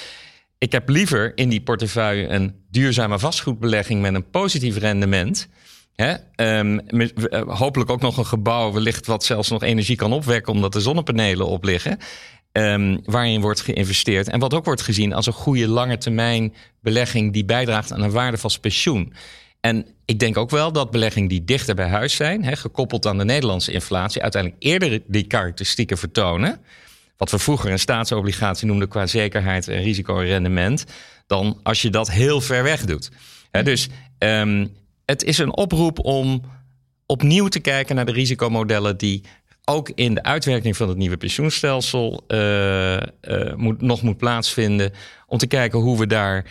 [0.58, 5.48] Ik heb liever in die portefeuille een duurzame vastgoedbelegging met een positief rendement.
[5.94, 6.14] Hè,
[6.58, 6.80] um,
[7.46, 11.46] hopelijk ook nog een gebouw, wellicht wat zelfs nog energie kan opwekken omdat er zonnepanelen
[11.46, 11.98] op liggen.
[12.58, 14.28] Um, waarin wordt geïnvesteerd.
[14.28, 18.10] En wat ook wordt gezien als een goede lange termijn belegging die bijdraagt aan een
[18.10, 19.12] waardevast pensioen.
[19.60, 23.24] En ik denk ook wel dat beleggingen die dichter bij huis zijn, gekoppeld aan de
[23.24, 26.60] Nederlandse inflatie, uiteindelijk eerder die karakteristieken vertonen.
[27.16, 30.84] Wat we vroeger een staatsobligatie noemden qua zekerheid en risico en rendement.
[31.26, 33.10] Dan als je dat heel ver weg doet.
[33.50, 36.42] Dus um, het is een oproep om
[37.06, 39.22] opnieuw te kijken naar de risicomodellen die
[39.68, 43.00] ook in de uitwerking van het nieuwe pensioenstelsel uh, uh,
[43.56, 44.92] moet, nog moet plaatsvinden.
[45.26, 46.44] Om te kijken hoe we daar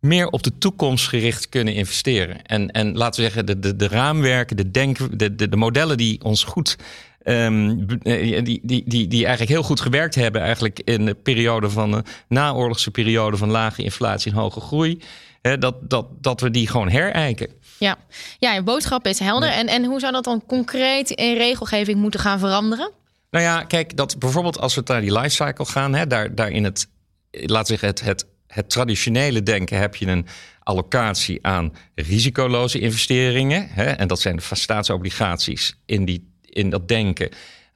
[0.00, 2.44] meer op de toekomst gericht kunnen investeren.
[2.46, 5.96] En, en laten we zeggen, de, de, de raamwerken, de, denk, de, de, de modellen
[5.96, 6.76] die ons goed.
[7.24, 11.90] Um, die, die, die, die eigenlijk heel goed gewerkt hebben, eigenlijk in de periode van
[11.90, 14.98] de naoorlogse periode van lage inflatie en hoge groei.
[15.42, 17.48] Hè, dat, dat, dat we die gewoon herijken.
[17.82, 17.96] Ja,
[18.38, 19.48] ja je boodschap is helder.
[19.48, 22.90] En, en hoe zou dat dan concreet in regelgeving moeten gaan veranderen?
[23.30, 26.64] Nou ja, kijk, dat bijvoorbeeld als we naar die lifecycle gaan, hè, daar, daar in
[26.64, 26.88] het,
[27.30, 30.26] laat het, het, het traditionele denken heb je een
[30.62, 33.68] allocatie aan risicoloze investeringen.
[33.68, 37.28] Hè, en dat zijn de staatsobligaties in, die, in dat denken.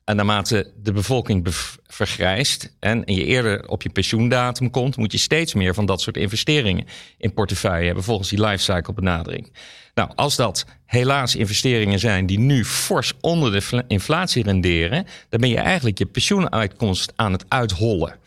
[0.05, 1.47] En naarmate de bevolking
[1.87, 6.17] vergrijst en je eerder op je pensioendatum komt, moet je steeds meer van dat soort
[6.17, 6.87] investeringen
[7.19, 9.53] in portefeuille hebben volgens die lifecycle benadering.
[9.97, 15.49] Nou, als dat helaas investeringen zijn die nu fors onder de inflatie renderen, dan ben
[15.49, 18.19] je eigenlijk je pensioenuitkomst aan het uithollen.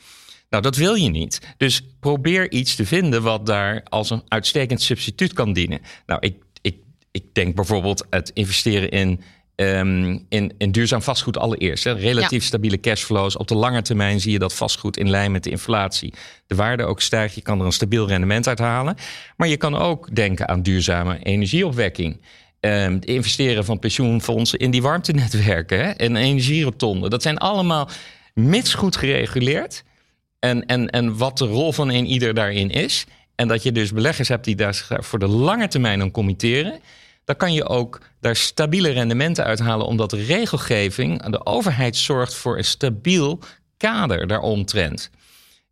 [0.49, 1.41] Nou, dat wil je niet.
[1.57, 5.81] Dus probeer iets te vinden wat daar als een uitstekend substituut kan dienen.
[6.05, 6.77] Nou, ik, ik,
[7.11, 9.21] ik denk bijvoorbeeld het investeren in
[9.61, 11.83] Um, in, in duurzaam vastgoed allereerst.
[11.83, 11.91] Hè.
[11.91, 13.37] Relatief stabiele cashflows.
[13.37, 16.13] Op de lange termijn zie je dat vastgoed in lijn met de inflatie.
[16.47, 17.35] De waarde ook stijgt.
[17.35, 18.95] Je kan er een stabiel rendement uit halen.
[19.37, 22.21] Maar je kan ook denken aan duurzame energieopwekking.
[22.59, 25.77] Um, investeren van pensioenfondsen in die warmtenetwerken.
[25.77, 27.09] Hè, en energierotonden.
[27.09, 27.89] Dat zijn allemaal
[28.33, 29.83] mits goed gereguleerd.
[30.39, 33.05] En, en, en wat de rol van een ieder daarin is.
[33.35, 36.79] En dat je dus beleggers hebt die daar voor de lange termijn aan committeren
[37.29, 42.57] dan kan je ook daar stabiele rendementen uithalen, omdat de regelgeving, de overheid zorgt voor
[42.57, 43.39] een stabiel
[43.77, 45.09] kader daaromtrent.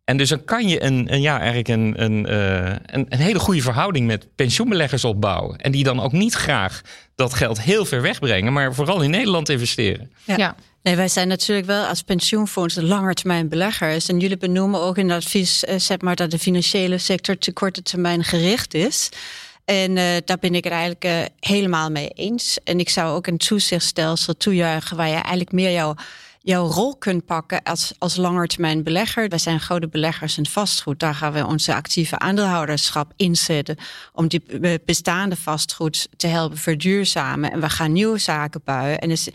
[0.04, 3.38] En dus dan kan je een, een ja, eigenlijk een, een, uh, een, een, hele
[3.38, 5.56] goede verhouding met pensioenbeleggers opbouwen.
[5.56, 6.80] En die dan ook niet graag
[7.14, 10.12] dat geld heel ver wegbrengen, maar vooral in Nederland investeren.
[10.24, 10.36] Ja.
[10.36, 10.56] ja.
[10.82, 14.08] Nee, wij zijn natuurlijk wel als pensioenfonds de langetermijn beleggers.
[14.08, 17.52] En jullie benoemen ook in het advies uh, zeg maar, dat de financiële sector te
[17.52, 19.08] korte termijn gericht is.
[19.68, 22.58] En uh, daar ben ik het eigenlijk uh, helemaal mee eens.
[22.64, 25.94] En ik zou ook een toezichtstelsel toejuichen waar je eigenlijk meer jouw
[26.42, 29.28] jouw rol kunt pakken als, als langetermijn belegger.
[29.28, 30.98] Wij zijn grote beleggers in vastgoed.
[30.98, 33.76] Daar gaan we onze actieve aandeelhouderschap inzetten
[34.12, 34.42] om die
[34.84, 37.52] bestaande vastgoed te helpen verduurzamen.
[37.52, 39.28] En we gaan nieuwe zaken bouwen en, is,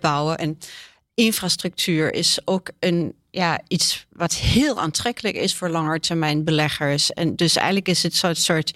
[0.00, 0.38] bouwen.
[0.38, 0.58] en
[1.14, 7.12] infrastructuur is ook een ja, iets wat heel aantrekkelijk is voor langetermijn beleggers.
[7.12, 8.72] En dus eigenlijk is het zo'n soort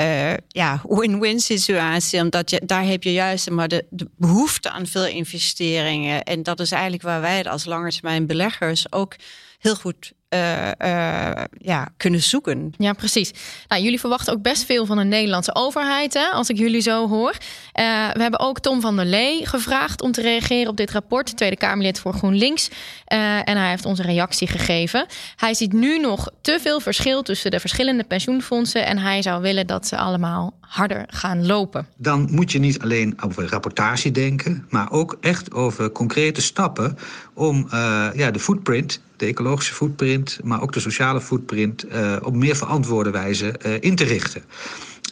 [0.00, 2.20] uh, ja, win-win situatie.
[2.20, 6.22] Omdat je, daar heb je juist maar de, de, behoefte aan veel investeringen.
[6.22, 9.16] En dat is eigenlijk waar wij het als langetermijn beleggers ook
[9.58, 12.72] heel goed uh, uh, ja, kunnen zoeken.
[12.78, 13.32] Ja, precies.
[13.68, 17.08] Nou, jullie verwachten ook best veel van de Nederlandse overheid, hè, als ik jullie zo
[17.08, 17.30] hoor.
[17.30, 21.36] Uh, we hebben ook Tom van der Lee gevraagd om te reageren op dit rapport,
[21.36, 22.70] Tweede Kamerlid voor GroenLinks.
[23.04, 25.06] en hij heeft onze reactie gegeven.
[25.36, 29.66] Hij ziet nu nog te veel verschil tussen de verschillende pensioenfondsen en hij zou willen
[29.66, 31.86] dat ze allemaal harder gaan lopen.
[31.96, 36.98] Dan moet je niet alleen over rapportage denken, maar ook echt over concrete stappen
[37.34, 37.68] om
[38.14, 43.10] ja, de footprint de ecologische footprint, maar ook de sociale footprint uh, op meer verantwoorde
[43.10, 44.42] wijze uh, in te richten.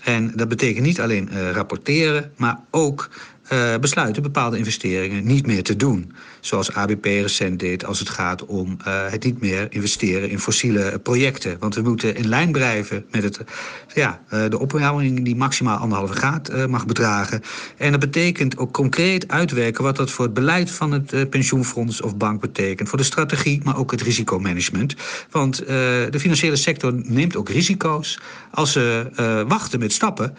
[0.02, 3.08] En dat betekent niet alleen uh, rapporteren, maar ook
[3.80, 6.12] besluiten bepaalde investeringen niet meer te doen.
[6.42, 10.98] Zoals ABP recent deed als het gaat om uh, het niet meer investeren in fossiele
[10.98, 11.56] projecten.
[11.58, 13.40] Want we moeten in lijn blijven met het,
[13.94, 17.42] ja, uh, de opwarming die maximaal anderhalve graad mag bedragen.
[17.76, 22.16] En dat betekent ook concreet uitwerken wat dat voor het beleid van het pensioenfonds of
[22.16, 22.88] bank betekent.
[22.88, 24.94] Voor de strategie, maar ook het risicomanagement.
[25.30, 28.20] Want de financiële sector neemt ook risico's.
[28.50, 30.36] Als ze wachten met stappen,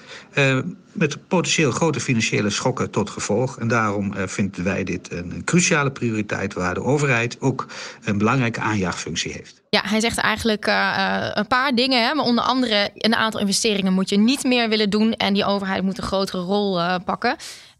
[0.91, 3.59] met potentieel grote financiële schokken tot gevolg.
[3.59, 7.67] En daarom vinden wij dit een, cruciale prioriteit waar de overheid ook
[8.03, 9.61] een belangrijke aanjaagfunctie heeft.
[9.69, 13.93] Ja, hij zegt eigenlijk uh, een paar dingen, hè, maar onder andere een aantal investeringen
[13.93, 17.35] moet je niet meer willen doen en die overheid moet een grotere rol uh, pakken.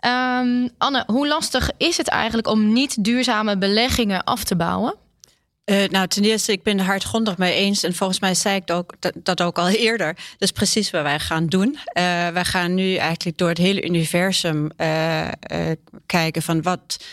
[0.06, 4.96] Um, Anne, hoe lastig is het eigenlijk om niet duurzame beleggingen af te bouwen?
[5.66, 7.84] Uh, nou, ten eerste, ik ben het hardgrondig mee eens.
[7.84, 10.14] En volgens mij zei ik dat ook, dat, dat ook al eerder.
[10.14, 11.68] Dat is precies wat wij gaan doen.
[11.68, 15.28] Uh, wij gaan nu eigenlijk door het hele universum uh,
[16.06, 17.04] kijken van wat.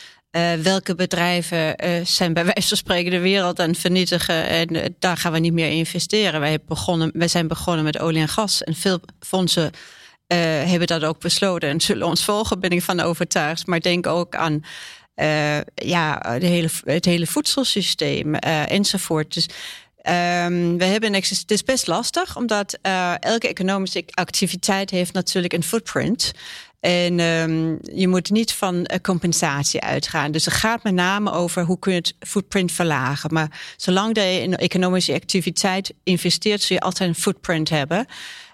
[0.63, 5.33] Welke bedrijven zijn bij wijze van spreken de wereld aan het vernietigen en daar gaan
[5.33, 6.41] we niet meer investeren.
[6.41, 9.71] Wij, begonnen, wij zijn begonnen met olie en gas en veel fondsen
[10.67, 13.67] hebben dat ook besloten en zullen ons volgen, ben ik van overtuigd.
[13.67, 14.65] Maar denk ook aan
[15.75, 19.35] ja, de hele, het hele voedselsysteem enzovoort.
[19.35, 22.79] Dus um, we hebben het is best lastig, omdat
[23.21, 26.33] elke economische activiteit heeft natuurlijk een footprint.
[26.81, 30.33] En um, je moet niet van compensatie uitgaan.
[30.33, 33.33] Dus het gaat met name over hoe kun je het footprint verlagen.
[33.33, 38.07] Maar zolang je in economische activiteit investeert, zul je altijd een footprint hebben.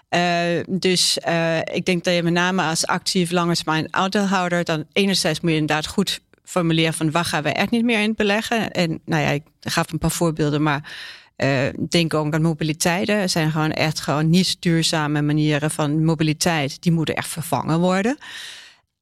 [0.09, 4.63] Uh, dus uh, ik denk dat je met name als actief langetermijn aandeelhouder...
[4.63, 8.15] dan enerzijds moet je inderdaad goed formuleren van waar gaan we echt niet meer in
[8.15, 8.71] beleggen.
[8.71, 10.93] En nou ja, ik gaf een paar voorbeelden, maar
[11.37, 13.15] uh, denk ook aan mobiliteiten.
[13.15, 16.81] Er zijn gewoon echt gewoon niet duurzame manieren van mobiliteit.
[16.81, 18.17] Die moeten echt vervangen worden.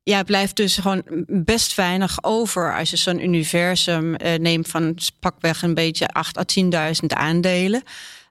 [0.04, 5.62] Ja, blijft dus gewoon best weinig over als je zo'n universum uh, neemt van pakweg
[5.62, 6.44] een beetje 8 à
[7.02, 7.84] 10.000 aandelen.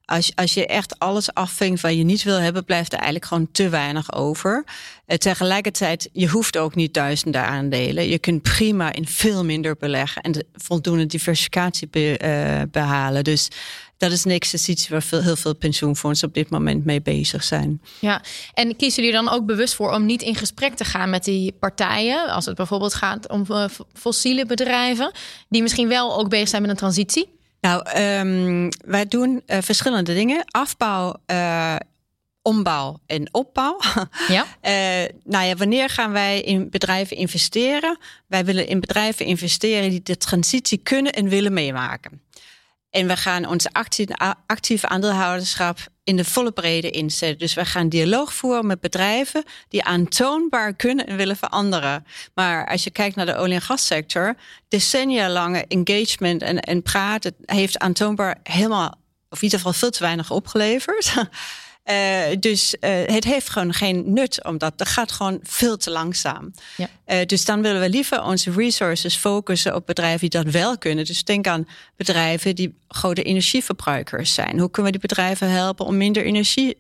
[0.05, 3.49] Als, als je echt alles afvinkt wat je niet wil hebben, blijft er eigenlijk gewoon
[3.53, 4.65] te weinig over.
[5.07, 8.09] Uh, tegelijkertijd, je hoeft ook niet duizenden aandelen.
[8.09, 13.25] Je kunt prima in veel minder beleggen en de voldoende diversificatie be, behalen.
[13.25, 13.49] Dus
[14.05, 17.83] dat is een exercitie waar veel, heel veel pensioenfondsen op dit moment mee bezig zijn.
[17.99, 18.23] Ja,
[18.55, 21.53] en kiezen jullie dan ook bewust voor om niet in gesprek te gaan met die
[21.53, 22.29] partijen?
[22.29, 25.13] Als het bijvoorbeeld gaat om uh, fossiele bedrijven,
[25.49, 27.29] die misschien wel ook bezig zijn met een transitie?
[27.61, 30.45] Nou, um, wij doen uh, verschillende dingen.
[30.51, 31.77] Afbouw, uh,
[32.43, 33.81] ombouw en opbouw.
[34.29, 34.47] Ja.
[34.63, 37.99] Uh, nou ja, wanneer gaan wij in bedrijven investeren?
[38.27, 42.21] Wij willen in bedrijven investeren die de transitie kunnen en willen meemaken.
[42.95, 47.39] En we gaan actieve, actieve aandeelhouderschap in de volle breedte inzetten.
[47.39, 52.07] Dus we gaan dialoog voeren met bedrijven die aantoonbaar kunnen en willen veranderen.
[52.35, 54.35] Maar als je kijkt naar de olie- en gassector,
[54.69, 58.95] decennia lange engagement en, en praten heeft aantoonbaar helemaal,
[59.29, 61.15] of in ieder geval veel te weinig opgeleverd.
[61.91, 66.53] Uh, dus uh, het heeft gewoon geen nut, omdat dat gaat gewoon veel te langzaam.
[66.77, 66.89] Ja.
[67.07, 71.05] Uh, dus dan willen we liever onze resources focussen op bedrijven die dat wel kunnen.
[71.05, 74.59] Dus denk aan bedrijven die grote energieverbruikers zijn.
[74.59, 76.79] Hoe kunnen we die bedrijven helpen om minder energie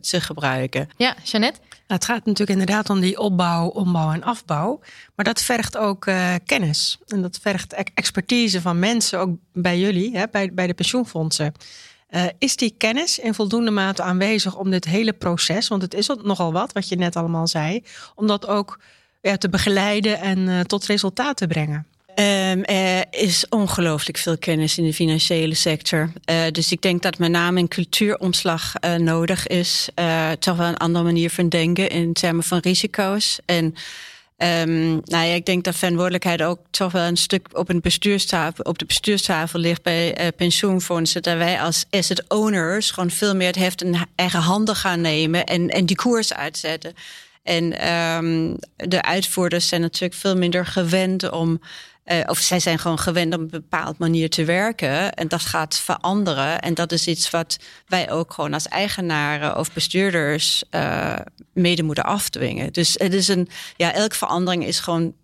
[0.00, 0.88] te gebruiken?
[0.96, 1.60] Ja, Jeannette?
[1.60, 4.80] Nou, het gaat natuurlijk inderdaad om die opbouw, ombouw en afbouw.
[5.14, 6.10] Maar dat vergt ook
[6.46, 6.98] kennis.
[7.06, 11.54] En dat vergt expertise van mensen, ook bij jullie, hè, bij, bij de pensioenfondsen.
[12.10, 16.10] Uh, is die kennis in voldoende mate aanwezig om dit hele proces, want het is
[16.22, 17.82] nogal wat, wat je net allemaal zei,
[18.14, 18.80] om dat ook
[19.20, 21.86] ja, te begeleiden en uh, tot resultaat te brengen?
[22.08, 26.12] Um, er is ongelooflijk veel kennis in de financiële sector.
[26.30, 29.88] Uh, dus ik denk dat met name een cultuuromslag nodig is.
[29.94, 33.38] Uh, toch wel een andere manier van denken in termen van risico's.
[33.44, 33.74] En
[34.42, 38.64] Um, nou ja, ik denk dat verantwoordelijkheid ook toch wel een stuk op, een bestuurstafel,
[38.64, 41.22] op de bestuurstafel ligt bij uh, pensioenfondsen.
[41.22, 45.44] Dat wij als asset owners gewoon veel meer het heft in eigen handen gaan nemen
[45.44, 46.94] en, en die koers uitzetten.
[47.42, 51.60] En um, de uitvoerders zijn natuurlijk veel minder gewend om
[52.12, 55.12] uh, of zij zijn gewoon gewend om een bepaald manier te werken.
[55.14, 56.60] En dat gaat veranderen.
[56.60, 61.16] En dat is iets wat wij ook gewoon als eigenaren of bestuurders uh,
[61.52, 62.72] mede moeten afdwingen.
[62.72, 65.14] Dus het is een, ja, elke verandering is gewoon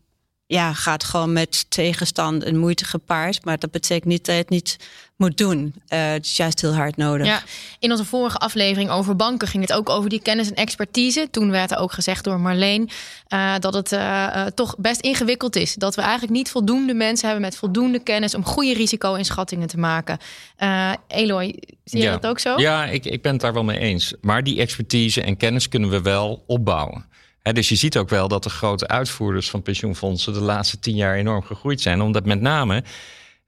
[0.47, 3.44] ja, gaat gewoon met tegenstand en moeite gepaard.
[3.44, 4.77] Maar dat betekent niet dat het niet
[5.16, 5.74] moet doen.
[5.88, 7.27] Uh, het is juist heel hard nodig.
[7.27, 7.42] Ja,
[7.79, 11.29] in onze vorige aflevering over banken ging het ook over die kennis en expertise.
[11.31, 12.90] Toen werd er ook gezegd door Marleen
[13.29, 15.74] uh, dat het uh, toch best ingewikkeld is.
[15.74, 20.18] Dat we eigenlijk niet voldoende mensen hebben met voldoende kennis om goede risico-inschattingen te maken.
[21.09, 22.59] Eloy, zie je dat ook zo?
[22.59, 24.14] Ja, ik, ik ben het daar wel mee eens.
[24.20, 27.12] Maar die expertise en kennis kunnen we wel opbouwen
[27.53, 31.16] dus je ziet ook wel dat de grote uitvoerders van pensioenfondsen de laatste tien jaar
[31.16, 32.00] enorm gegroeid zijn.
[32.00, 32.85] Omdat met name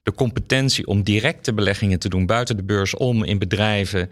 [0.06, 4.10] de competentie om directe beleggingen te doen buiten de beurs om in bedrijven.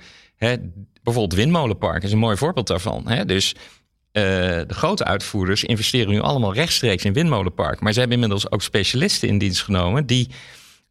[1.02, 3.24] bijvoorbeeld Windmolenpark is een mooi voorbeeld daarvan.
[3.26, 4.22] dus uh,
[4.66, 7.80] de grote uitvoerders investeren nu allemaal rechtstreeks in Windmolenpark.
[7.80, 10.28] Maar ze hebben inmiddels ook specialisten in dienst genomen die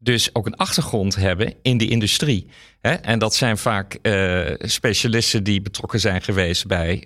[0.04, 2.48] dus ook een achtergrond hebben in die industrie.
[2.82, 7.04] En dat zijn vaak uh, specialisten die betrokken zijn geweest bij uh,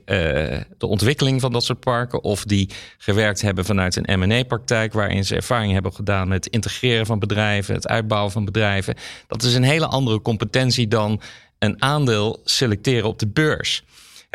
[0.78, 2.24] de ontwikkeling van dat soort parken.
[2.24, 7.06] Of die gewerkt hebben vanuit een MA-praktijk, waarin ze ervaring hebben gedaan met het integreren
[7.06, 8.96] van bedrijven, het uitbouwen van bedrijven.
[9.28, 11.22] Dat is een hele andere competentie dan
[11.60, 13.84] een aandeel selecteren op de beurs.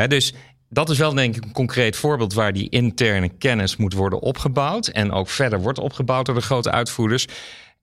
[0.06, 0.32] dus
[0.68, 4.86] dat is wel denk ik een concreet voorbeeld waar die interne kennis moet worden opgebouwd.
[4.86, 7.26] En ook verder wordt opgebouwd door de grote uitvoerders.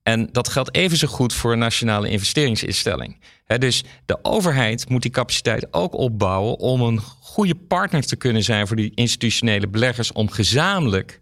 [0.10, 3.18] En dat geldt even zo goed voor een nationale investeringsinstelling.
[3.58, 8.68] dus de overheid moet die capaciteit ook opbouwen om een goede partner te kunnen zijn
[8.68, 11.20] voor die institutionele beleggers om gezamenlijk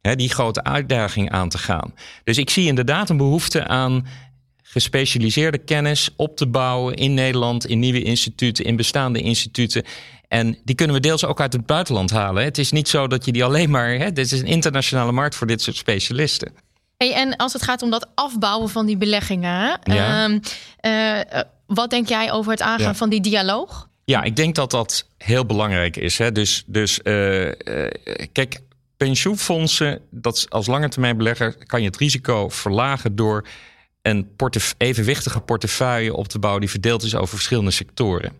[0.00, 1.94] die grote uitdaging aan te gaan.
[2.24, 4.06] Dus ik zie inderdaad een behoefte aan
[4.62, 9.84] gespecialiseerde kennis op te bouwen in Nederland, in nieuwe instituten, in bestaande instituten.
[10.28, 12.44] En die kunnen we deels ook uit het buitenland halen.
[12.44, 13.90] Het is niet zo dat je die alleen maar.
[13.90, 16.67] Hè, dit is een internationale markt voor dit soort specialisten.
[16.98, 20.38] Hey, en als het gaat om dat afbouwen van die beleggingen, ehm,
[20.80, 23.88] eh, wat denk jij over het aangaan van die dialoog?
[24.04, 26.18] Ja, ik denk dat dat heel belangrijk is.
[26.18, 26.32] Hè.
[26.32, 27.50] Dus, dus uh,
[28.32, 28.60] kijk,
[28.96, 33.46] pensioenfondsen, dat als langetermijnbelegger kan je het risico verlagen door
[34.02, 34.28] een
[34.78, 38.32] evenwichtige portefeuille op te bouwen die verdeeld is over verschillende sectoren.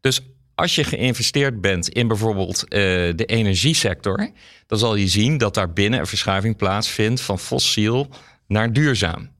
[0.00, 0.20] Dus
[0.56, 2.68] als je geïnvesteerd bent in bijvoorbeeld uh,
[3.14, 4.30] de energiesector,
[4.66, 8.08] dan zal je zien dat daar binnen een verschuiving plaatsvindt van fossiel
[8.46, 9.30] naar duurzaam.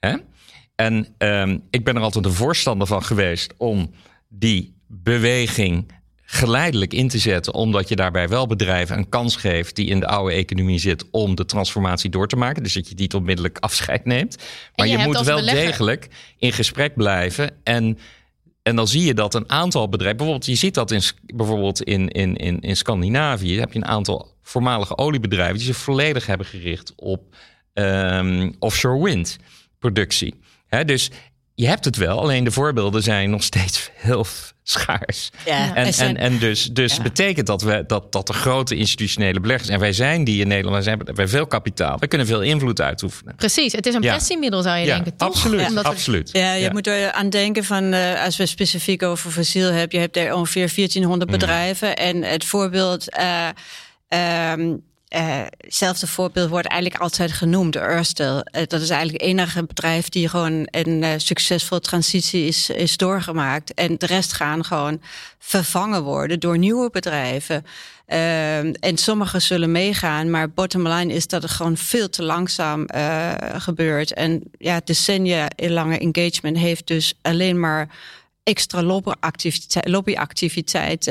[0.00, 0.16] Hè?
[0.74, 3.90] En um, ik ben er altijd een voorstander van geweest om
[4.28, 9.86] die beweging geleidelijk in te zetten, omdat je daarbij wel bedrijven een kans geeft die
[9.86, 12.62] in de oude economie zit om de transformatie door te maken.
[12.62, 14.36] Dus dat je niet onmiddellijk afscheid neemt.
[14.76, 16.08] Maar je, je moet wel degelijk
[16.38, 17.98] in gesprek blijven en
[18.62, 21.02] en dan zie je dat een aantal bedrijven, bijvoorbeeld, je ziet dat in,
[21.34, 26.26] bijvoorbeeld in, in, in, in Scandinavië, heb je een aantal voormalige oliebedrijven die zich volledig
[26.26, 27.36] hebben gericht op
[27.74, 29.38] um, offshore wind
[29.78, 30.34] productie.
[30.84, 31.10] dus
[31.62, 34.26] je hebt het wel, alleen de voorbeelden zijn nog steeds heel
[34.62, 35.30] schaars.
[35.44, 39.68] Ja, en, en, en dus, dus betekent dat, we, dat, dat de grote institutionele beleggers,
[39.68, 42.80] en wij zijn die in Nederland, wij, zijn, wij veel kapitaal, wij kunnen veel invloed
[42.80, 43.34] uitoefenen.
[43.36, 45.28] Precies, het is een pressiemiddel zou je denken, toch?
[45.28, 46.30] Absoluut, absoluut.
[46.32, 50.04] Ja, je moet er aan denken van, uh, als we specifiek over fossiel hebben, je
[50.04, 51.38] hebt er ongeveer 1400 mm.
[51.38, 53.18] bedrijven en het voorbeeld...
[53.18, 53.48] Uh,
[54.52, 58.26] um, hetzelfde voorbeeld wordt eigenlijk altijd genoemd, Ørsted.
[58.26, 62.96] Uh, dat is eigenlijk het enige bedrijf die gewoon een uh, succesvolle transitie is, is
[62.96, 63.74] doorgemaakt.
[63.74, 65.00] En de rest gaan gewoon
[65.38, 67.66] vervangen worden door nieuwe bedrijven.
[68.06, 72.86] En sommige zullen meegaan, maar bottom line is dat het gewoon veel te langzaam
[73.56, 74.12] gebeurt.
[74.12, 77.88] En ja, decennia lange engagement heeft dus alleen maar
[78.42, 81.10] extra lobbyactiviteit, lobbyactiviteit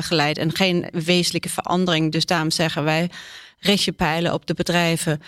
[0.00, 2.12] geleid en geen wezenlijke verandering.
[2.12, 3.10] Dus daarom zeggen wij,
[3.58, 5.22] richt je pijlen op de bedrijven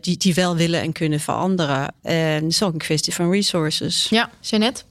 [0.00, 1.94] die, die wel willen en kunnen veranderen.
[2.02, 4.06] En het is ook een kwestie van resources.
[4.10, 4.82] Ja, Jeannette?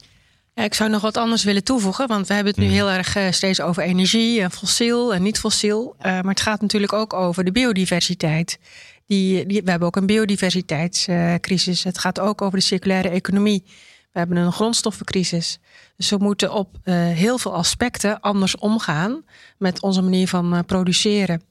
[0.54, 2.76] Ja, ik zou nog wat anders willen toevoegen, want we hebben het nu hmm.
[2.76, 5.94] heel erg steeds over energie en fossiel en niet fossiel.
[5.98, 8.58] Maar het gaat natuurlijk ook over de biodiversiteit.
[9.06, 11.84] Die, die, we hebben ook een biodiversiteitscrisis.
[11.84, 13.64] het gaat ook over de circulaire economie.
[14.12, 15.58] We hebben een grondstoffencrisis.
[15.96, 19.24] Dus we moeten op uh, heel veel aspecten anders omgaan
[19.58, 21.42] met onze manier van produceren.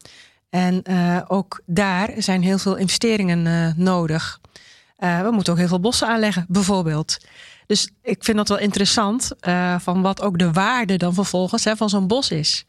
[0.50, 0.84] En
[1.28, 4.40] ook daar zijn heel veel investeringen nodig.
[4.98, 7.18] we moeten ook heel veel bossen aanleggen, bijvoorbeeld.
[7.66, 9.32] Dus ik vind dat wel interessant
[9.78, 12.66] van wat ook de waarde dan vervolgens hè, van zo'n bos is.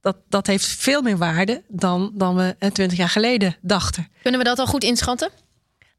[0.00, 4.08] Dat, dat heeft veel meer waarde dan, dan we twintig jaar geleden dachten.
[4.22, 5.30] Kunnen we dat al goed inschatten?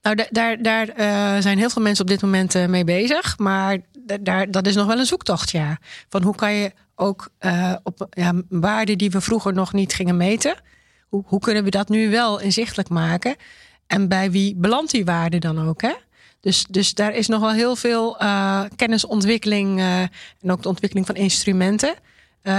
[0.03, 3.37] Nou, daar, daar uh, zijn heel veel mensen op dit moment uh, mee bezig.
[3.37, 3.77] Maar
[4.21, 5.77] daar, dat is nog wel een zoektocht, ja.
[6.09, 7.29] Van hoe kan je ook
[7.83, 10.55] op ja, waarden die we vroeger nog niet gingen meten...
[11.07, 13.35] Hoe, hoe kunnen we dat nu wel inzichtelijk maken?
[13.87, 15.93] En bij wie belandt die waarde dan ook, hè?
[16.39, 18.17] Dus, dus daar is nog wel heel veel
[18.75, 19.79] kennisontwikkeling
[20.41, 21.95] en ook de ontwikkeling van instrumenten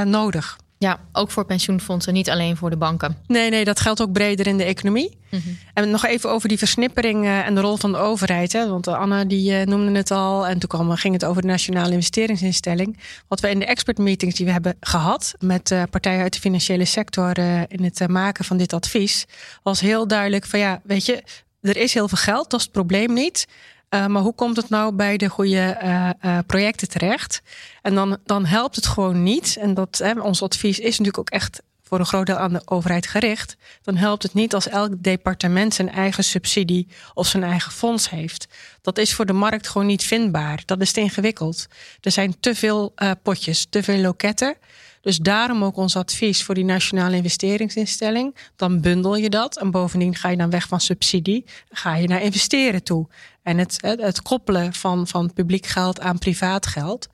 [0.05, 0.59] nodig.
[0.85, 3.17] Ja, ook voor pensioenfondsen, niet alleen voor de banken.
[3.27, 5.19] Nee, nee, dat geldt ook breder in de economie.
[5.31, 5.59] Mm -hmm.
[5.75, 8.53] En nog even over die versnippering en de rol van de overheid.
[8.53, 8.69] Hè?
[8.69, 10.47] Want Anna die noemde het al.
[10.47, 12.99] En toen kwam, ging het over de Nationale Investeringsinstelling.
[13.29, 16.85] Wat we in de expert meetings die we hebben gehad met partijen uit de financiële
[16.85, 19.25] sector in het maken van dit advies,
[19.63, 21.23] was heel duidelijk van ja, weet je,
[21.61, 23.47] er is heel veel geld, dat is het probleem niet.
[23.95, 27.43] Uh, maar hoe komt het nou bij de goede uh, uh, projecten terecht?
[27.83, 29.57] En dan, dan helpt het gewoon niet.
[29.61, 32.63] En dat, hè, ons advies is natuurlijk ook echt voor een groot deel aan de
[32.65, 33.57] overheid gericht.
[33.83, 38.47] Dan helpt het niet als elk departement zijn eigen subsidie of zijn eigen fonds heeft.
[38.83, 40.63] Dat is voor de markt gewoon niet vindbaar.
[40.67, 41.67] Dat is te ingewikkeld.
[42.01, 44.57] Er zijn te veel potjes, te veel loketten.
[45.05, 48.37] Dus daarom ook ons advies voor die nationale investeringsinstelling.
[48.57, 51.45] Dan bundel je dat en bovendien ga je dan weg van subsidie.
[51.71, 53.07] Ga je naar investeren toe.
[53.43, 57.09] En het, het koppelen van, van publiek geld aan privaat geld.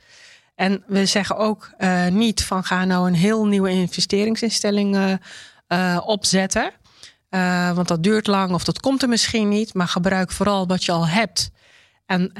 [0.55, 5.13] En we zeggen ook uh, niet van ga nou een heel nieuwe investeringsinstelling uh,
[5.69, 6.73] uh, opzetten.
[7.75, 9.75] want dat duurt lang of dat komt er misschien niet.
[9.75, 11.51] Maar gebruik vooral wat je al hebt.
[12.11, 12.33] En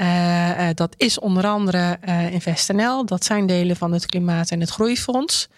[0.75, 1.97] dat is onder andere
[2.31, 3.05] InvestNL.
[3.05, 5.49] Dat zijn delen van het Klimaat- en het Groeifonds.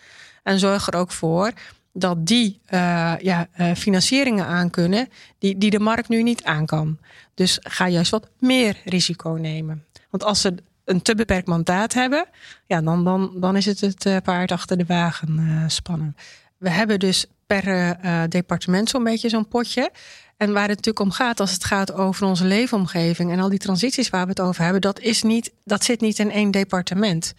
[0.43, 1.51] En zorg er ook voor
[1.93, 5.09] dat die uh, ja, uh, financieringen aankunnen
[5.39, 6.97] die, die de markt nu niet aan kan.
[7.33, 9.85] Dus ga juist wat meer risico nemen.
[10.09, 10.55] Want als ze
[10.85, 12.25] een te beperkt mandaat hebben,
[12.65, 16.15] ja, dan, dan, dan is het het uh, paard achter de wagen spannen.
[16.57, 17.97] We hebben dus per
[18.29, 19.91] departement zo'n beetje zo'n potje.
[20.37, 23.59] En waar het natuurlijk om gaat, als het gaat over onze leefomgeving en al die
[23.59, 27.33] transities waar we het over hebben, dat, is niet, dat zit niet in één departement.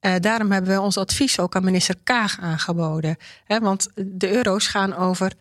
[0.00, 3.16] Uh, daarom hebben we ons advies ook aan minister Kaag aangeboden.
[3.46, 5.32] Want de euro's gaan over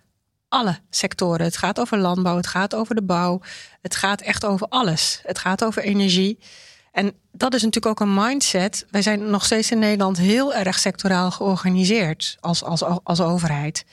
[0.48, 1.46] alle sectoren.
[1.46, 3.42] Het gaat over landbouw, het gaat over de bouw,
[3.82, 5.20] het gaat echt over alles.
[5.24, 6.40] Het gaat over energie.
[6.92, 8.86] En dat is natuurlijk ook een mindset.
[8.90, 13.86] Wij zijn nog steeds in Nederland heel erg sectoraal georganiseerd als, als, als overheid.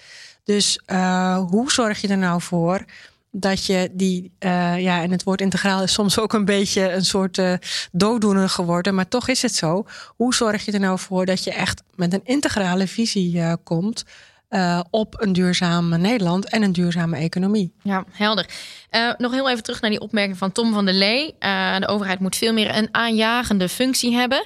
[0.46, 2.84] Dus uh, hoe zorg je er nou voor
[3.30, 7.04] dat je die, uh, ja, en het woord integraal is soms ook een beetje een
[7.04, 7.54] soort uh,
[7.92, 9.86] dooddoener geworden, maar toch is het zo.
[10.16, 14.04] Hoe zorg je er nou voor dat je echt met een integrale visie komt?
[14.56, 17.72] Uh, op een duurzaam Nederland en een duurzame economie.
[17.82, 18.46] Ja, helder.
[18.90, 21.34] Uh, nog heel even terug naar die opmerking van Tom van der Lee.
[21.40, 24.44] Uh, de overheid moet veel meer een aanjagende functie hebben.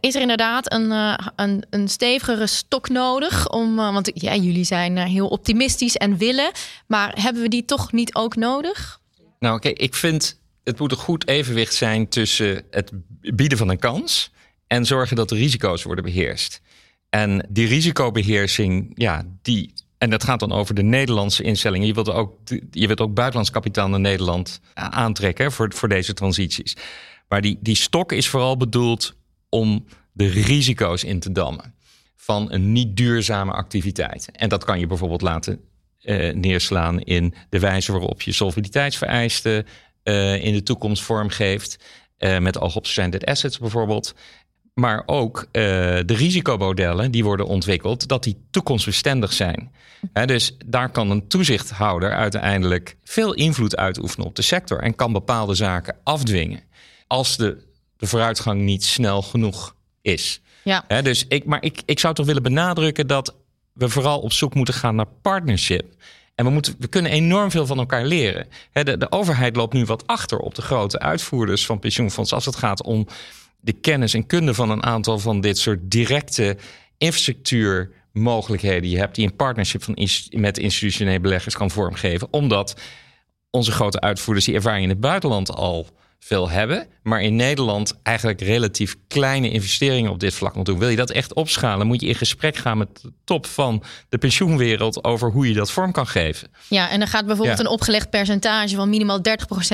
[0.00, 0.90] is er inderdaad een,
[1.36, 3.48] een, een stevigere stok nodig?
[3.48, 6.50] Om, want ja, jullie zijn heel optimistisch en willen.
[6.86, 9.00] Maar hebben we die toch niet ook nodig?
[9.38, 13.68] Nou, oké, okay, ik vind het moet een goed evenwicht zijn tussen het bieden van
[13.68, 14.30] een kans
[14.66, 16.60] en zorgen dat de risico's worden beheerst.
[17.10, 19.72] En die risicobeheersing, ja, die.
[19.98, 21.86] En dat gaat dan over de Nederlandse instellingen.
[21.86, 22.38] Je wilt ook,
[22.70, 26.76] je wilt ook buitenlands kapitaal naar Nederland aantrekken voor, voor deze transities.
[27.28, 29.16] Maar die, die stok is vooral bedoeld
[29.48, 31.74] om de risico's in te dammen
[32.16, 34.28] van een niet duurzame activiteit.
[34.32, 35.60] En dat kan je bijvoorbeeld laten
[36.02, 39.66] uh, neerslaan in de wijze waarop je solvabiliteitsvereisten
[40.04, 41.78] uh, in de toekomst vormgeeft.
[42.18, 44.14] Uh, met oog op stranded assets bijvoorbeeld
[44.78, 49.72] maar ook uh, de risicomodellen die worden ontwikkeld, dat die toekomstbestendig zijn.
[50.12, 55.12] He, dus daar kan een toezichthouder uiteindelijk veel invloed uitoefenen op de sector en kan
[55.12, 56.60] bepaalde zaken afdwingen
[57.06, 57.64] als de,
[57.96, 60.40] de vooruitgang niet snel genoeg is.
[60.64, 60.84] Ja.
[60.88, 63.34] He, dus ik, maar ik, ik zou toch willen benadrukken dat
[63.72, 65.86] we vooral op zoek moeten gaan naar partnership.
[66.34, 68.46] En we, moeten, we kunnen enorm veel van elkaar leren.
[68.72, 72.56] de, de overheid loopt nu wat achter op de grote uitvoerders van pensioenfonds als het
[72.56, 73.06] gaat om
[73.60, 76.56] de kennis en kunde van een aantal van dit soort directe
[76.98, 82.28] infrastructuurmogelijkheden je hebt, die in partnership van, met institutionele beleggers kan vormgeven.
[82.30, 82.80] Omdat
[83.50, 85.86] onze grote uitvoerders die ervaring in het buitenland al
[86.18, 90.78] veel hebben, maar in Nederland eigenlijk relatief kleine investeringen op dit vlak doen.
[90.78, 94.18] Wil je dat echt opschalen, moet je in gesprek gaan met de top van de
[94.18, 96.48] pensioenwereld over hoe je dat vorm kan geven.
[96.68, 99.20] Ja, en dan gaat bijvoorbeeld een opgelegd percentage van minimaal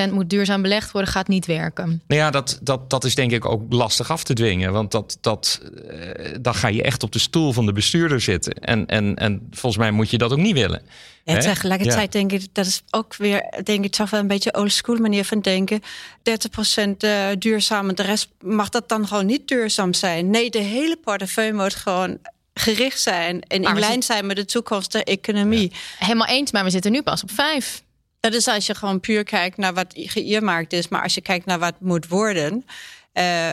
[0.09, 2.03] 30% moet duurzaam belegd worden, gaat niet werken.
[2.07, 5.19] Nou ja, dat, dat, dat is denk ik ook lastig af te dwingen, want dat,
[5.21, 8.55] dat, uh, dan ga je echt op de stoel van de bestuurder zitten.
[8.55, 10.83] En, en, en volgens mij moet je dat ook niet willen.
[11.25, 14.73] Ja, tegelijkertijd denk ik, dat is ook weer, denk ik, toch wel een beetje old
[14.73, 15.83] school manier van denken.
[15.83, 15.83] 30%
[16.99, 20.31] uh, duurzaam en de rest mag dat dan gewoon niet duurzaam zijn.
[20.31, 22.19] Nee, de hele portefeuille moet gewoon
[22.55, 25.73] gericht zijn en in lijn zijn met de toekomst der economie.
[25.99, 27.83] Helemaal eens, maar we zitten nu pas op vijf.
[28.21, 30.89] Dat is als je gewoon puur kijkt naar wat geïermarkt is.
[30.89, 32.65] Maar als je kijkt naar wat moet worden...
[33.15, 33.51] Uh,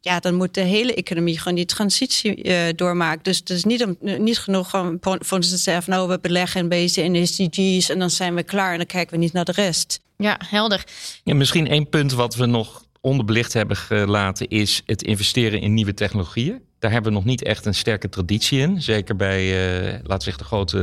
[0.00, 3.22] ja, dan moet de hele economie gewoon die transitie uh, doormaken.
[3.22, 5.92] Dus het is niet, om, niet genoeg om voor te zeggen...
[5.92, 8.72] nou, we beleggen een beetje in de SDG's en dan zijn we klaar...
[8.72, 10.00] en dan kijken we niet naar de rest.
[10.16, 10.84] Ja, helder.
[11.24, 14.48] Ja, misschien één punt wat we nog onderbelicht hebben gelaten...
[14.48, 16.60] is het investeren in nieuwe technologieën.
[16.78, 18.82] Daar hebben we nog niet echt een sterke traditie in.
[18.82, 20.78] Zeker bij, uh, laten we zeggen, de grote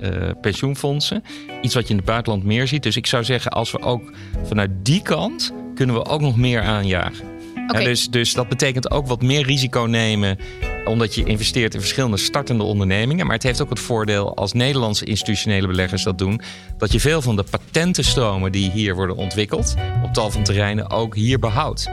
[0.00, 1.24] uh, pensioenfondsen.
[1.62, 2.82] Iets wat je in het buitenland meer ziet.
[2.82, 4.12] Dus ik zou zeggen, als we ook
[4.44, 5.52] vanuit die kant...
[5.74, 7.31] kunnen we ook nog meer aanjagen.
[7.66, 10.38] Dus, dus dat betekent ook wat meer risico nemen
[10.84, 13.26] omdat je investeert in verschillende startende ondernemingen.
[13.26, 16.40] Maar het heeft ook het voordeel als Nederlandse institutionele beleggers dat doen,
[16.78, 21.14] dat je veel van de patentenstromen die hier worden ontwikkeld op tal van terreinen ook
[21.14, 21.90] hier behoudt.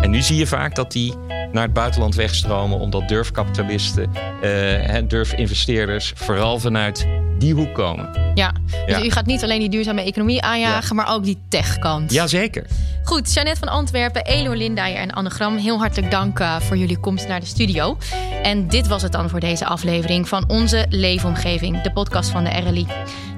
[0.00, 1.14] En nu zie je vaak dat die
[1.54, 4.10] naar het buitenland wegstromen, omdat durfkapitalisten,
[4.42, 7.06] uh, durfinvesteerders vooral vanuit
[7.38, 8.32] die hoek komen.
[8.34, 8.52] Ja,
[8.86, 12.12] dus u gaat niet alleen die duurzame economie aanjagen, maar ook die techkant.
[12.12, 12.66] Jazeker.
[13.04, 17.28] Goed, Jeannette van Antwerpen, Elor Lindijer en Annegram, heel hartelijk dank uh, voor jullie komst
[17.28, 17.98] naar de studio.
[18.42, 22.50] En dit was het dan voor deze aflevering van Onze Leefomgeving, de podcast van de
[22.50, 22.86] RLI.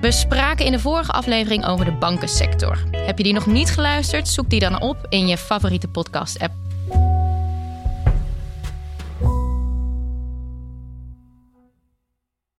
[0.01, 2.79] We spraken in de vorige aflevering over de bankensector.
[2.91, 4.29] Heb je die nog niet geluisterd?
[4.29, 6.66] Zoek die dan op in je favoriete podcast-app.